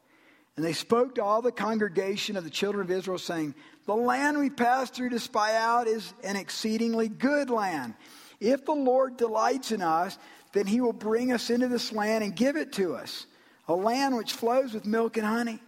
And 0.57 0.65
they 0.65 0.73
spoke 0.73 1.15
to 1.17 1.23
all 1.23 1.43
the 1.43 1.53
congregation 1.53 2.39
of 2.39 2.45
the 2.45 2.51
children 2.51 2.83
of 2.83 2.91
Israel, 2.91 3.19
saying, 3.19 3.55
The 3.85 3.95
land 3.95 4.39
we 4.39 4.49
passed 4.49 4.95
through 4.95 5.11
to 5.11 5.21
spy 5.21 5.55
out 5.55 5.87
is 5.87 6.15
an 6.25 6.37
exceedingly 6.37 7.09
good 7.09 7.51
land. 7.51 7.95
If 8.41 8.65
the 8.65 8.73
Lord 8.73 9.19
delights 9.19 9.73
in 9.73 9.83
us, 9.83 10.19
then 10.53 10.67
he 10.67 10.81
will 10.81 10.95
bring 10.95 11.33
us 11.33 11.51
into 11.51 11.69
this 11.69 11.93
land 11.93 12.25
and 12.25 12.35
give 12.35 12.57
it 12.57 12.73
to 12.75 12.95
us, 12.95 13.27
a 13.69 13.75
land 13.75 14.17
which 14.17 14.33
flows 14.33 14.73
with 14.73 14.87
milk 14.87 15.19
and 15.19 15.27
honey. 15.27 15.61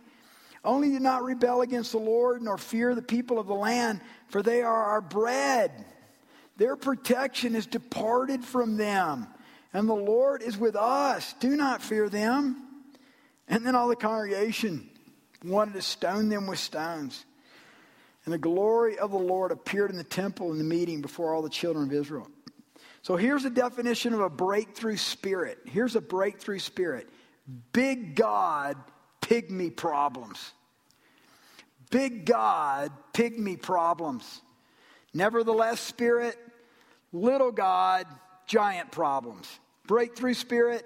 Only 0.65 0.89
do 0.89 0.99
not 0.99 1.25
rebel 1.25 1.61
against 1.61 1.93
the 1.93 1.99
Lord, 1.99 2.41
nor 2.41 2.57
fear 2.57 2.95
the 2.95 3.03
people 3.03 3.39
of 3.39 3.47
the 3.47 3.55
land, 3.55 4.01
for 4.29 4.43
they 4.43 4.63
are 4.63 4.85
our 4.85 5.03
bread. 5.03 5.85
Their 6.59 6.77
protection 6.77 7.55
is 7.55 7.67
departed 7.67 8.45
from 8.45 8.77
them, 8.77 9.27
and 9.73 9.89
the 9.89 9.95
Lord 9.95 10.43
is 10.43 10.59
with 10.59 10.77
us. 10.77 11.35
Do 11.41 11.57
not 11.57 11.83
fear 11.83 12.09
them. 12.09 12.65
And 13.49 13.65
then 13.65 13.75
all 13.75 13.89
the 13.89 13.97
congregation 13.97 14.91
wanted 15.45 15.75
to 15.75 15.83
stone 15.83 16.29
them 16.29 16.47
with 16.47 16.59
stones. 16.59 17.25
And 18.25 18.35
the 18.35 18.39
glory 18.39 18.99
of 18.99 19.11
the 19.11 19.19
Lord 19.19 19.53
appeared 19.53 19.91
in 19.91 19.97
the 19.97 20.05
temple 20.05 20.53
in 20.53 20.59
the 20.59 20.65
meeting 20.65 21.01
before 21.01 21.33
all 21.33 21.41
the 21.41 21.49
children 21.49 21.87
of 21.87 21.93
Israel. 21.95 22.29
So 23.03 23.17
here's 23.17 23.45
a 23.45 23.51
definition 23.51 24.13
of 24.13 24.21
a 24.21 24.29
breakthrough 24.29 24.97
spirit. 24.97 25.59
Here's 25.65 25.97
a 25.97 26.01
breakthrough 26.01 26.59
spirit 26.59 27.09
big 27.73 28.17
God, 28.17 28.77
pygmy 29.23 29.75
problems. 29.75 30.53
big 31.91 32.27
God, 32.27 32.93
pygmy 33.15 33.63
problems. 33.63 34.43
Nevertheless, 35.15 35.81
spirit, 35.81 36.37
little 37.13 37.53
God, 37.53 38.07
giant 38.47 38.91
problems. 38.91 39.49
Breakthrough 39.87 40.35
spirit, 40.35 40.85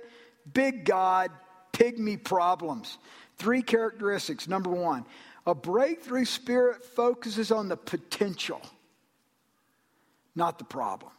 big 0.53 0.85
God, 0.85 1.31
pygmy 1.73 2.23
problems. 2.23 2.99
Three 3.39 3.63
characteristics. 3.63 4.47
Number 4.47 4.71
one, 4.71 5.05
a 5.47 5.55
breakthrough 5.55 6.25
spirit 6.25 6.85
focuses 6.85 7.51
on 7.51 7.69
the 7.69 7.77
potential, 7.77 8.61
not 10.35 10.59
the 10.59 10.65
problem. 10.65 11.13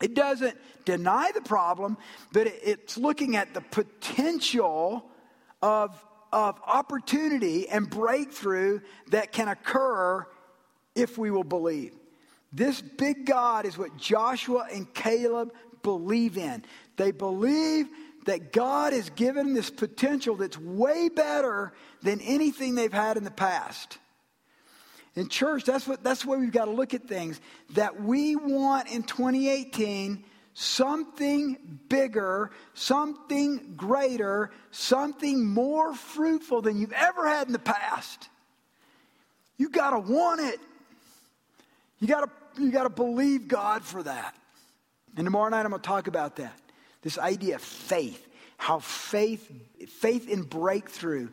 It 0.00 0.14
doesn't 0.14 0.56
deny 0.84 1.30
the 1.34 1.42
problem, 1.42 1.98
but 2.32 2.46
it's 2.46 2.96
looking 2.96 3.36
at 3.36 3.52
the 3.52 3.60
potential 3.60 5.04
of, 5.60 6.02
of 6.32 6.58
opportunity 6.66 7.68
and 7.68 7.88
breakthrough 7.88 8.80
that 9.08 9.32
can 9.32 9.48
occur 9.48 10.26
if 10.94 11.18
we 11.18 11.30
will 11.30 11.44
believe. 11.44 11.99
This 12.52 12.80
big 12.80 13.26
God 13.26 13.64
is 13.64 13.78
what 13.78 13.96
Joshua 13.96 14.66
and 14.72 14.92
Caleb 14.92 15.52
believe 15.82 16.36
in. 16.36 16.64
They 16.96 17.12
believe 17.12 17.88
that 18.26 18.52
God 18.52 18.92
has 18.92 19.08
given 19.10 19.54
this 19.54 19.70
potential 19.70 20.36
that's 20.36 20.58
way 20.58 21.08
better 21.08 21.72
than 22.02 22.20
anything 22.20 22.74
they've 22.74 22.92
had 22.92 23.16
in 23.16 23.24
the 23.24 23.30
past. 23.30 23.98
In 25.16 25.28
church, 25.28 25.64
that's 25.64 25.86
what 25.86 26.04
that's 26.04 26.22
the 26.22 26.30
way 26.30 26.38
we've 26.38 26.52
got 26.52 26.66
to 26.66 26.70
look 26.70 26.94
at 26.94 27.08
things. 27.08 27.40
That 27.70 28.00
we 28.00 28.36
want 28.36 28.92
in 28.92 29.02
2018 29.02 30.24
something 30.54 31.80
bigger, 31.88 32.50
something 32.74 33.74
greater, 33.76 34.50
something 34.70 35.44
more 35.46 35.94
fruitful 35.94 36.62
than 36.62 36.78
you've 36.78 36.92
ever 36.92 37.28
had 37.28 37.46
in 37.46 37.52
the 37.52 37.58
past. 37.58 38.28
You 39.56 39.68
got 39.68 39.90
to 39.90 39.98
want 39.98 40.40
it. 40.40 40.60
You 41.98 42.06
got 42.06 42.20
to 42.20 42.30
you 42.58 42.70
got 42.70 42.84
to 42.84 42.90
believe 42.90 43.48
God 43.48 43.82
for 43.82 44.02
that. 44.02 44.34
And 45.16 45.26
tomorrow 45.26 45.48
night 45.50 45.64
I'm 45.64 45.70
going 45.70 45.82
to 45.82 45.86
talk 45.86 46.06
about 46.06 46.36
that. 46.36 46.56
This 47.02 47.18
idea 47.18 47.56
of 47.56 47.62
faith, 47.62 48.26
how 48.56 48.78
faith 48.78 49.50
faith 49.88 50.28
in 50.28 50.42
breakthrough 50.42 51.28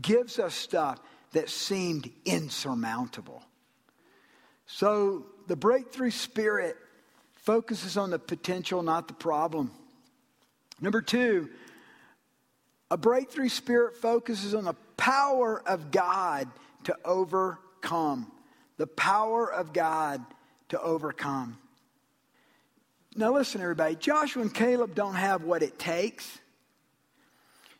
gives 0.00 0.38
us 0.38 0.54
stuff 0.54 1.00
that 1.32 1.50
seemed 1.50 2.10
insurmountable. 2.24 3.42
So 4.66 5.26
the 5.46 5.56
breakthrough 5.56 6.10
spirit 6.10 6.76
focuses 7.36 7.96
on 7.96 8.10
the 8.10 8.18
potential, 8.18 8.82
not 8.82 9.08
the 9.08 9.14
problem. 9.14 9.70
Number 10.80 11.02
two, 11.02 11.48
a 12.90 12.96
breakthrough 12.96 13.48
spirit 13.48 13.96
focuses 13.96 14.54
on 14.54 14.64
the 14.64 14.74
power 14.96 15.62
of 15.66 15.90
God 15.90 16.48
to 16.84 16.96
overcome. 17.04 18.30
The 18.76 18.86
power 18.86 19.50
of 19.50 19.72
God 19.72 20.24
to 20.68 20.80
overcome. 20.80 21.58
Now, 23.16 23.32
listen, 23.34 23.60
everybody. 23.60 23.96
Joshua 23.96 24.42
and 24.42 24.54
Caleb 24.54 24.94
don't 24.94 25.14
have 25.14 25.44
what 25.44 25.62
it 25.62 25.78
takes. 25.78 26.38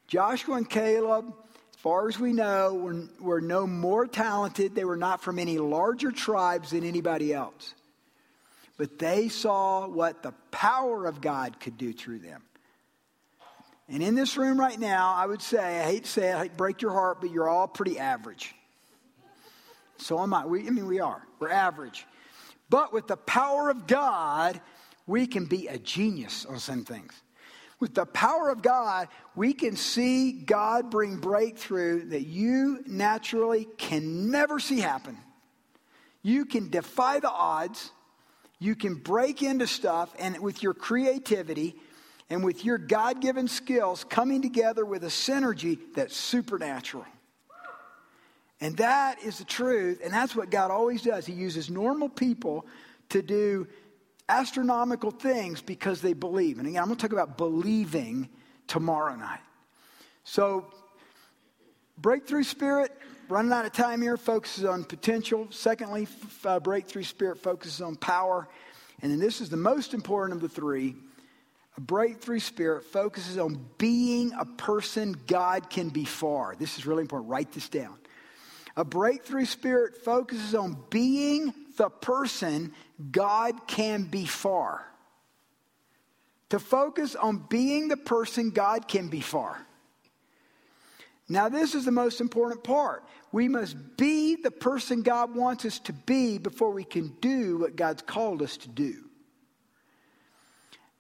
Joshua 0.09 0.57
and 0.57 0.69
Caleb 0.69 1.33
as 1.79 1.83
far 1.83 2.09
as 2.09 2.19
we 2.19 2.33
know, 2.33 2.75
were, 2.75 3.05
were 3.21 3.41
no 3.41 3.65
more 3.65 4.05
talented. 4.05 4.75
They 4.75 4.85
were 4.85 4.97
not 4.97 5.23
from 5.23 5.39
any 5.39 5.59
larger 5.59 6.11
tribes 6.11 6.71
than 6.71 6.83
anybody 6.83 7.33
else. 7.33 7.73
But 8.77 8.99
they 8.99 9.29
saw 9.29 9.87
what 9.87 10.25
the 10.25 10.33
power 10.51 11.07
of 11.07 11.21
God 11.21 11.61
could 11.61 11.79
do 11.79 11.93
through 11.93 12.19
them. 12.19 12.43
And 13.89 14.03
in 14.03 14.17
this 14.17 14.37
room 14.37 14.59
right 14.59 14.79
now, 14.79 15.15
I 15.15 15.27
would 15.27 15.41
say, 15.41 15.81
I 15.81 15.85
hate 15.85 16.03
to 16.03 16.11
say 16.11 16.31
it, 16.31 16.35
I 16.35 16.49
break 16.49 16.83
your 16.83 16.91
heart, 16.91 17.21
but 17.21 17.31
you're 17.31 17.49
all 17.49 17.69
pretty 17.69 17.97
average. 18.01 18.57
So 19.99 20.21
am 20.21 20.35
I. 20.35 20.47
We, 20.47 20.67
I 20.67 20.71
mean, 20.71 20.87
we 20.87 20.99
are. 20.99 21.23
We're 21.39 21.51
average. 21.51 22.08
But 22.71 22.93
with 22.93 23.07
the 23.07 23.17
power 23.17 23.71
of 23.71 23.87
God, 23.87 24.61
we 25.07 25.27
can 25.27 25.47
be 25.47 25.69
a 25.69 25.79
genius 25.79 26.45
on 26.45 26.59
some 26.59 26.85
things. 26.85 27.13
With 27.81 27.95
the 27.95 28.07
power 28.07 28.51
of 28.51 28.61
God, 28.61 29.09
we 29.37 29.53
can 29.53 29.77
see 29.77 30.33
God 30.33 30.91
bring 30.91 31.17
breakthrough 31.17 32.09
that 32.11 32.27
you 32.27 32.83
naturally 32.87 33.69
can 33.79 34.31
never 34.31 34.59
see 34.59 34.81
happen. 34.81 35.17
You 36.23 36.45
can 36.45 36.71
defy 36.71 37.21
the 37.21 37.31
odds. 37.31 37.93
You 38.59 38.75
can 38.75 38.97
break 38.97 39.43
into 39.43 39.69
stuff, 39.69 40.13
and 40.19 40.41
with 40.41 40.65
your 40.65 40.75
creativity 40.75 41.77
and 42.29 42.45
with 42.45 42.65
your 42.65 42.77
God 42.77 43.21
given 43.21 43.47
skills 43.47 44.05
coming 44.05 44.43
together 44.43 44.85
with 44.85 45.05
a 45.05 45.09
synergy 45.09 45.79
that's 45.95 46.17
supernatural. 46.17 47.07
And 48.61 48.77
that 48.79 49.23
is 49.23 49.39
the 49.39 49.45
truth, 49.45 50.01
and 50.03 50.13
that's 50.13 50.35
what 50.35 50.51
God 50.51 50.71
always 50.71 51.03
does. 51.03 51.27
He 51.27 51.33
uses 51.33 51.71
normal 51.71 52.09
people 52.09 52.67
to 53.11 53.23
do 53.23 53.69
astronomical 54.29 55.11
things 55.11 55.63
because 55.63 56.01
they 56.01 56.13
believe. 56.13 56.59
And 56.59 56.67
again, 56.67 56.83
I'm 56.83 56.89
going 56.89 56.97
to 56.99 57.03
talk 57.03 57.13
about 57.13 57.39
believing 57.39 58.29
tomorrow 58.67 59.15
night. 59.15 59.41
So, 60.25 60.67
breakthrough 61.97 62.43
spirit, 62.43 62.93
running 63.29 63.53
out 63.53 63.65
of 63.65 63.73
time 63.73 64.03
here, 64.03 64.17
focuses 64.17 64.65
on 64.65 64.85
potential. 64.85 65.47
Secondly, 65.51 66.03
f- 66.03 66.47
uh, 66.47 66.61
breakthrough 66.61 67.05
spirit 67.05 67.39
focuses 67.39 67.81
on 67.81 67.97
power. 67.97 68.49
And 69.01 69.13
then 69.13 69.21
this 69.21 69.41
is 69.41 69.49
the 69.49 69.57
most 69.57 69.95
important 69.95 70.37
of 70.37 70.43
the 70.43 70.55
three. 70.55 70.97
A 71.77 71.81
breakthrough 71.81 72.41
spirit 72.41 72.85
focuses 72.85 73.39
on 73.39 73.65
being 73.79 74.33
a 74.33 74.45
person 74.45 75.17
God 75.29 75.71
can 75.71 75.89
be 75.91 76.05
for. 76.05 76.57
This 76.59 76.77
is 76.77 76.87
really 76.87 77.03
important. 77.03 77.31
Write 77.31 77.53
this 77.53 77.69
down. 77.69 77.97
A 78.79 78.85
breakthrough 78.85 79.45
spirit 79.45 79.97
focuses 79.97 80.55
on 80.55 80.81
being 80.89 81.53
the 81.77 81.91
person 81.91 82.73
God 83.11 83.67
can 83.67 84.05
be 84.05 84.25
for. 84.25 84.87
To 86.51 86.61
focus 86.61 87.17
on 87.17 87.45
being 87.49 87.89
the 87.89 87.97
person 87.97 88.51
God 88.51 88.87
can 88.87 89.09
be 89.09 89.21
for. 89.21 89.59
Now, 91.29 91.49
this 91.49 91.75
is 91.75 91.87
the 91.87 91.91
most 91.91 92.21
important 92.21 92.63
part. 92.63 93.03
We 93.33 93.49
must 93.49 93.97
be 93.97 94.37
the 94.37 94.53
person 94.53 95.03
God 95.03 95.35
wants 95.35 95.65
us 95.65 95.81
to 95.81 95.93
be 95.93 96.39
before 96.39 96.71
we 96.71 96.85
can 96.85 97.17
do 97.21 97.59
what 97.59 97.75
God's 97.75 98.03
called 98.03 98.43
us 98.43 98.57
to 98.59 98.69
do. 98.69 98.95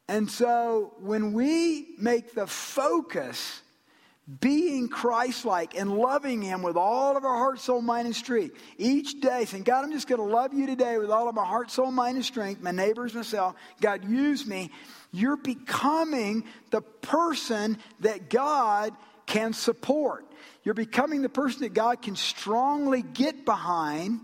And 0.09 0.29
so, 0.29 0.95
when 0.99 1.33
we 1.33 1.95
make 1.97 2.35
the 2.35 2.49
focus 2.49 3.63
being 4.41 4.89
Christ 4.89 5.47
like 5.47 5.75
and 5.75 5.97
loving 5.97 6.43
Him 6.43 6.63
with 6.63 6.77
all 6.77 7.17
of 7.17 7.25
our 7.25 7.37
heart, 7.37 7.61
soul, 7.61 7.81
mind, 7.81 8.07
and 8.07 8.15
strength. 8.15 8.57
Each 8.77 9.19
day, 9.21 9.47
saying, 9.47 9.63
God, 9.63 9.85
I'm 9.85 9.93
just 9.93 10.07
going 10.07 10.21
to 10.21 10.27
love 10.27 10.53
you 10.53 10.67
today 10.67 10.99
with 10.99 11.11
all 11.11 11.29
of 11.29 11.35
my 11.35 11.47
heart, 11.47 11.71
soul, 11.71 11.91
mind, 11.91 12.17
and 12.17 12.25
strength, 12.25 12.61
my 12.61 12.71
neighbors, 12.71 13.15
myself. 13.15 13.55
God, 13.81 14.05
use 14.05 14.47
me. 14.47 14.71
You're 15.13 15.39
becoming 15.39 16.45
the 16.71 16.83
person 16.83 17.79
that 18.01 18.29
God 18.29 18.93
can 19.25 19.55
support. 19.55 20.27
You're 20.63 20.75
becoming 20.75 21.23
the 21.23 21.31
person 21.31 21.63
that 21.63 21.73
God 21.73 22.03
can 22.03 22.15
strongly 22.15 23.01
get 23.01 23.47
behind 23.47 24.21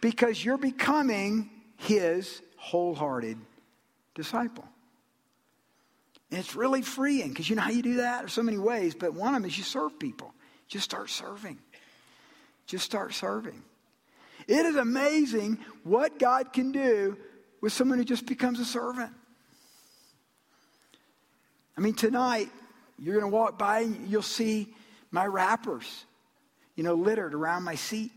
because 0.00 0.44
you're 0.44 0.58
becoming 0.58 1.50
His 1.78 2.40
wholehearted 2.56 3.38
disciple. 4.14 4.64
And 6.32 6.40
it's 6.40 6.56
really 6.56 6.80
freeing 6.80 7.28
because 7.28 7.50
you 7.50 7.56
know 7.56 7.60
how 7.60 7.70
you 7.70 7.82
do 7.82 7.96
that? 7.96 8.20
There's 8.20 8.32
so 8.32 8.42
many 8.42 8.56
ways, 8.56 8.94
but 8.94 9.12
one 9.12 9.34
of 9.34 9.42
them 9.42 9.50
is 9.50 9.58
you 9.58 9.64
serve 9.64 9.98
people. 9.98 10.32
Just 10.66 10.82
start 10.82 11.10
serving. 11.10 11.58
Just 12.66 12.86
start 12.86 13.12
serving. 13.12 13.62
It 14.48 14.64
is 14.64 14.76
amazing 14.76 15.58
what 15.84 16.18
God 16.18 16.54
can 16.54 16.72
do 16.72 17.18
with 17.60 17.74
someone 17.74 17.98
who 17.98 18.04
just 18.04 18.24
becomes 18.24 18.60
a 18.60 18.64
servant. 18.64 19.12
I 21.76 21.82
mean, 21.82 21.92
tonight, 21.92 22.48
you're 22.98 23.20
going 23.20 23.30
to 23.30 23.36
walk 23.36 23.58
by 23.58 23.80
and 23.80 24.08
you'll 24.08 24.22
see 24.22 24.74
my 25.10 25.26
wrappers, 25.26 26.06
you 26.76 26.82
know, 26.82 26.94
littered 26.94 27.34
around 27.34 27.64
my 27.64 27.74
seat. 27.74 28.10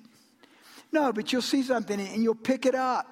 No, 0.94 1.12
but 1.12 1.34
you'll 1.34 1.42
see 1.42 1.64
something 1.64 2.00
and 2.00 2.24
you'll 2.24 2.34
pick 2.34 2.66
it 2.66 2.76
up. 2.76 3.08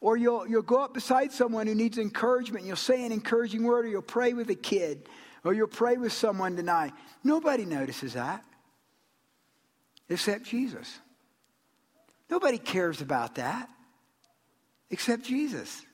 Or 0.00 0.16
you'll, 0.16 0.46
you'll 0.46 0.62
go 0.62 0.82
up 0.82 0.94
beside 0.94 1.32
someone 1.32 1.66
who 1.66 1.74
needs 1.74 1.98
encouragement. 1.98 2.64
You'll 2.64 2.76
say 2.76 3.04
an 3.04 3.12
encouraging 3.12 3.62
word, 3.62 3.86
or 3.86 3.88
you'll 3.88 4.02
pray 4.02 4.34
with 4.34 4.50
a 4.50 4.54
kid, 4.54 5.08
or 5.44 5.54
you'll 5.54 5.66
pray 5.66 5.96
with 5.96 6.12
someone 6.12 6.56
tonight. 6.56 6.92
Nobody 7.24 7.64
notices 7.64 8.14
that 8.14 8.44
except 10.08 10.44
Jesus. 10.44 11.00
Nobody 12.28 12.58
cares 12.58 13.00
about 13.00 13.36
that 13.36 13.68
except 14.90 15.24
Jesus. 15.24 15.84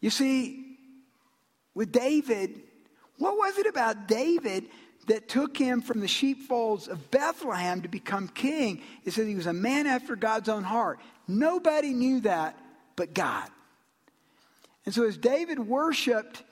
You 0.00 0.10
see, 0.10 0.76
with 1.74 1.92
David, 1.92 2.60
what 3.18 3.36
was 3.36 3.58
it 3.58 3.66
about 3.66 4.08
David 4.08 4.66
that 5.08 5.28
took 5.28 5.56
him 5.56 5.82
from 5.82 6.00
the 6.00 6.08
sheepfolds 6.08 6.88
of 6.88 7.10
Bethlehem 7.10 7.82
to 7.82 7.88
become 7.88 8.28
king? 8.28 8.82
It 9.04 9.12
says 9.12 9.26
he 9.26 9.34
was 9.34 9.46
a 9.46 9.52
man 9.52 9.86
after 9.86 10.16
God's 10.16 10.48
own 10.48 10.62
heart. 10.62 11.00
Nobody 11.26 11.92
knew 11.92 12.20
that 12.20 12.58
but 12.96 13.14
God. 13.14 13.48
And 14.84 14.94
so 14.94 15.04
as 15.04 15.16
David 15.16 15.58
worshiped 15.58 16.42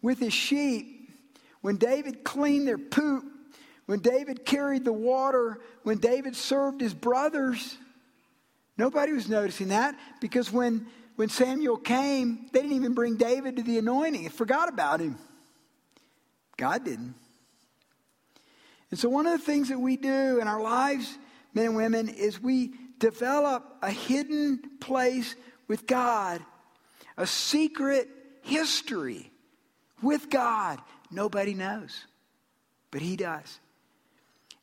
with 0.00 0.18
his 0.18 0.32
sheep, 0.32 1.10
when 1.60 1.76
David 1.76 2.24
cleaned 2.24 2.66
their 2.66 2.78
poop, 2.78 3.24
when 3.86 4.00
David 4.00 4.44
carried 4.44 4.84
the 4.84 4.92
water, 4.92 5.58
when 5.82 5.98
David 5.98 6.36
served 6.36 6.80
his 6.80 6.94
brothers. 6.94 7.76
Nobody 8.76 9.12
was 9.12 9.28
noticing 9.28 9.68
that 9.68 9.96
because 10.20 10.52
when, 10.52 10.86
when 11.16 11.28
Samuel 11.28 11.78
came, 11.78 12.48
they 12.52 12.60
didn't 12.60 12.76
even 12.76 12.94
bring 12.94 13.16
David 13.16 13.56
to 13.56 13.62
the 13.62 13.78
anointing. 13.78 14.24
They 14.24 14.28
forgot 14.28 14.68
about 14.68 15.00
him. 15.00 15.18
God 16.56 16.84
didn't. 16.84 17.14
And 18.90 18.98
so, 18.98 19.08
one 19.08 19.26
of 19.26 19.38
the 19.38 19.44
things 19.44 19.68
that 19.68 19.78
we 19.78 19.96
do 19.96 20.40
in 20.40 20.48
our 20.48 20.60
lives, 20.60 21.18
men 21.54 21.66
and 21.66 21.76
women, 21.76 22.08
is 22.08 22.40
we 22.40 22.72
develop 22.98 23.64
a 23.82 23.90
hidden 23.90 24.60
place 24.80 25.36
with 25.66 25.86
God, 25.86 26.40
a 27.16 27.26
secret 27.26 28.08
history 28.42 29.30
with 30.02 30.30
God. 30.30 30.80
Nobody 31.10 31.54
knows, 31.54 32.06
but 32.90 33.02
He 33.02 33.16
does. 33.16 33.60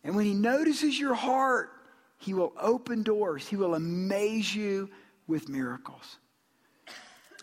And 0.04 0.16
when 0.16 0.26
He 0.26 0.34
notices 0.34 1.00
your 1.00 1.16
heart, 1.16 1.70
He 2.18 2.34
will 2.34 2.54
open 2.60 3.04
doors, 3.04 3.48
He 3.48 3.56
will 3.56 3.76
amaze 3.76 4.56
you 4.56 4.90
with 5.28 5.50
miracles. 5.50 6.18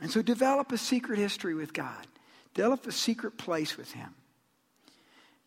And 0.00 0.10
so, 0.10 0.20
develop 0.20 0.72
a 0.72 0.78
secret 0.78 1.20
history 1.20 1.54
with 1.54 1.72
God, 1.72 2.08
develop 2.54 2.88
a 2.88 2.92
secret 2.92 3.38
place 3.38 3.76
with 3.76 3.92
Him 3.92 4.16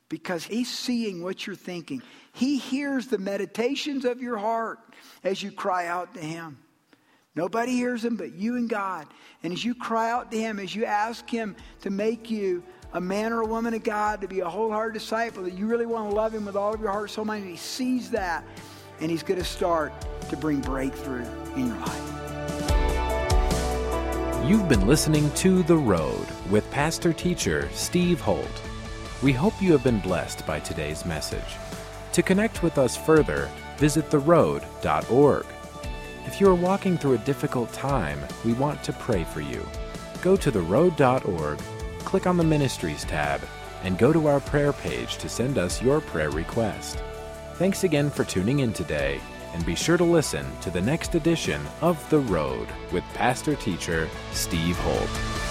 because 0.10 0.44
he's 0.44 0.72
seeing 0.72 1.24
what 1.24 1.46
you're 1.46 1.56
thinking. 1.56 2.02
He 2.34 2.58
hears 2.58 3.08
the 3.08 3.18
meditations 3.18 4.06
of 4.06 4.22
your 4.22 4.38
heart 4.38 4.80
as 5.24 5.42
you 5.42 5.52
cry 5.52 5.88
out 5.88 6.14
to 6.14 6.20
him. 6.20 6.58
Nobody 7.36 7.74
hears 7.74 8.06
him 8.06 8.16
but 8.16 8.34
you 8.34 8.56
and 8.56 8.70
God. 8.70 9.08
And 9.44 9.52
as 9.52 9.64
you 9.64 9.76
cry 9.76 10.10
out 10.10 10.32
to 10.32 10.38
him, 10.40 10.60
as 10.60 10.74
you 10.74 10.86
ask 10.86 11.30
him 11.30 11.56
to 11.82 11.90
make 11.90 12.32
you 12.32 12.64
a 12.94 13.02
man 13.02 13.34
or 13.34 13.42
a 13.42 13.46
woman 13.46 13.74
of 13.74 13.84
God, 13.84 14.22
to 14.22 14.28
be 14.28 14.40
a 14.40 14.50
wholehearted 14.50 14.94
disciple, 14.94 15.44
that 15.44 15.54
you 15.54 15.68
really 15.68 15.86
want 15.86 16.10
to 16.10 16.16
love 16.16 16.34
him 16.34 16.46
with 16.46 16.56
all 16.56 16.74
of 16.74 16.80
your 16.80 16.92
heart, 16.92 17.10
soul, 17.10 17.26
mind, 17.26 17.46
he 17.46 17.58
sees 17.58 18.10
that. 18.12 18.46
And 19.02 19.12
he's 19.12 19.24
going 19.24 19.40
to 19.40 19.46
start 19.46 19.92
to 20.30 20.38
bring 20.38 20.62
breakthrough 20.62 21.26
in 21.56 21.68
your 21.68 21.78
life. 21.78 22.12
You've 24.48 24.70
been 24.70 24.88
listening 24.88 25.30
to 25.32 25.64
The 25.64 25.76
Road 25.76 26.26
with 26.50 26.70
pastor 26.72 27.12
teacher 27.12 27.68
Steve 27.74 28.22
Holt. 28.22 28.62
We 29.24 29.32
hope 29.32 29.62
you 29.62 29.72
have 29.72 29.84
been 29.84 30.00
blessed 30.00 30.46
by 30.46 30.60
today's 30.60 31.06
message. 31.06 31.56
To 32.12 32.22
connect 32.22 32.64
with 32.64 32.78
us 32.78 32.98
further, 32.98 33.50
visit 33.78 34.10
theroad.org. 34.10 35.46
If 36.26 36.42
you 36.42 36.50
are 36.50 36.56
walking 36.56 36.98
through 36.98 37.14
a 37.14 37.20
difficult 37.20 37.72
time, 37.72 38.20
we 38.44 38.54
want 38.54 38.84
to 38.84 38.94
pray 38.94 39.24
for 39.24 39.42
you. 39.42 39.66
Go 40.22 40.36
to 40.36 40.52
theroad.org, 40.52 41.60
click 42.00 42.28
on 42.28 42.38
the 42.38 42.44
Ministries 42.44 43.06
tab, 43.06 43.42
and 43.84 43.98
go 43.98 44.12
to 44.12 44.28
our 44.28 44.40
prayer 44.40 44.74
page 44.74 45.18
to 45.18 45.30
send 45.30 45.58
us 45.58 45.82
your 45.82 46.02
prayer 46.02 46.32
request. 46.32 47.02
Thanks 47.56 47.84
again 47.84 48.10
for 48.10 48.26
tuning 48.26 48.60
in 48.60 48.74
today, 48.74 49.22
and 49.54 49.66
be 49.66 49.76
sure 49.76 49.98
to 49.98 50.04
listen 50.04 50.46
to 50.62 50.70
the 50.70 50.82
next 50.82 51.16
edition 51.16 51.62
of 51.82 52.10
The 52.10 52.20
Road 52.20 52.68
with 52.92 53.04
Pastor 53.14 53.56
Teacher 53.56 54.10
Steve 54.34 54.78
Holt. 54.80 55.45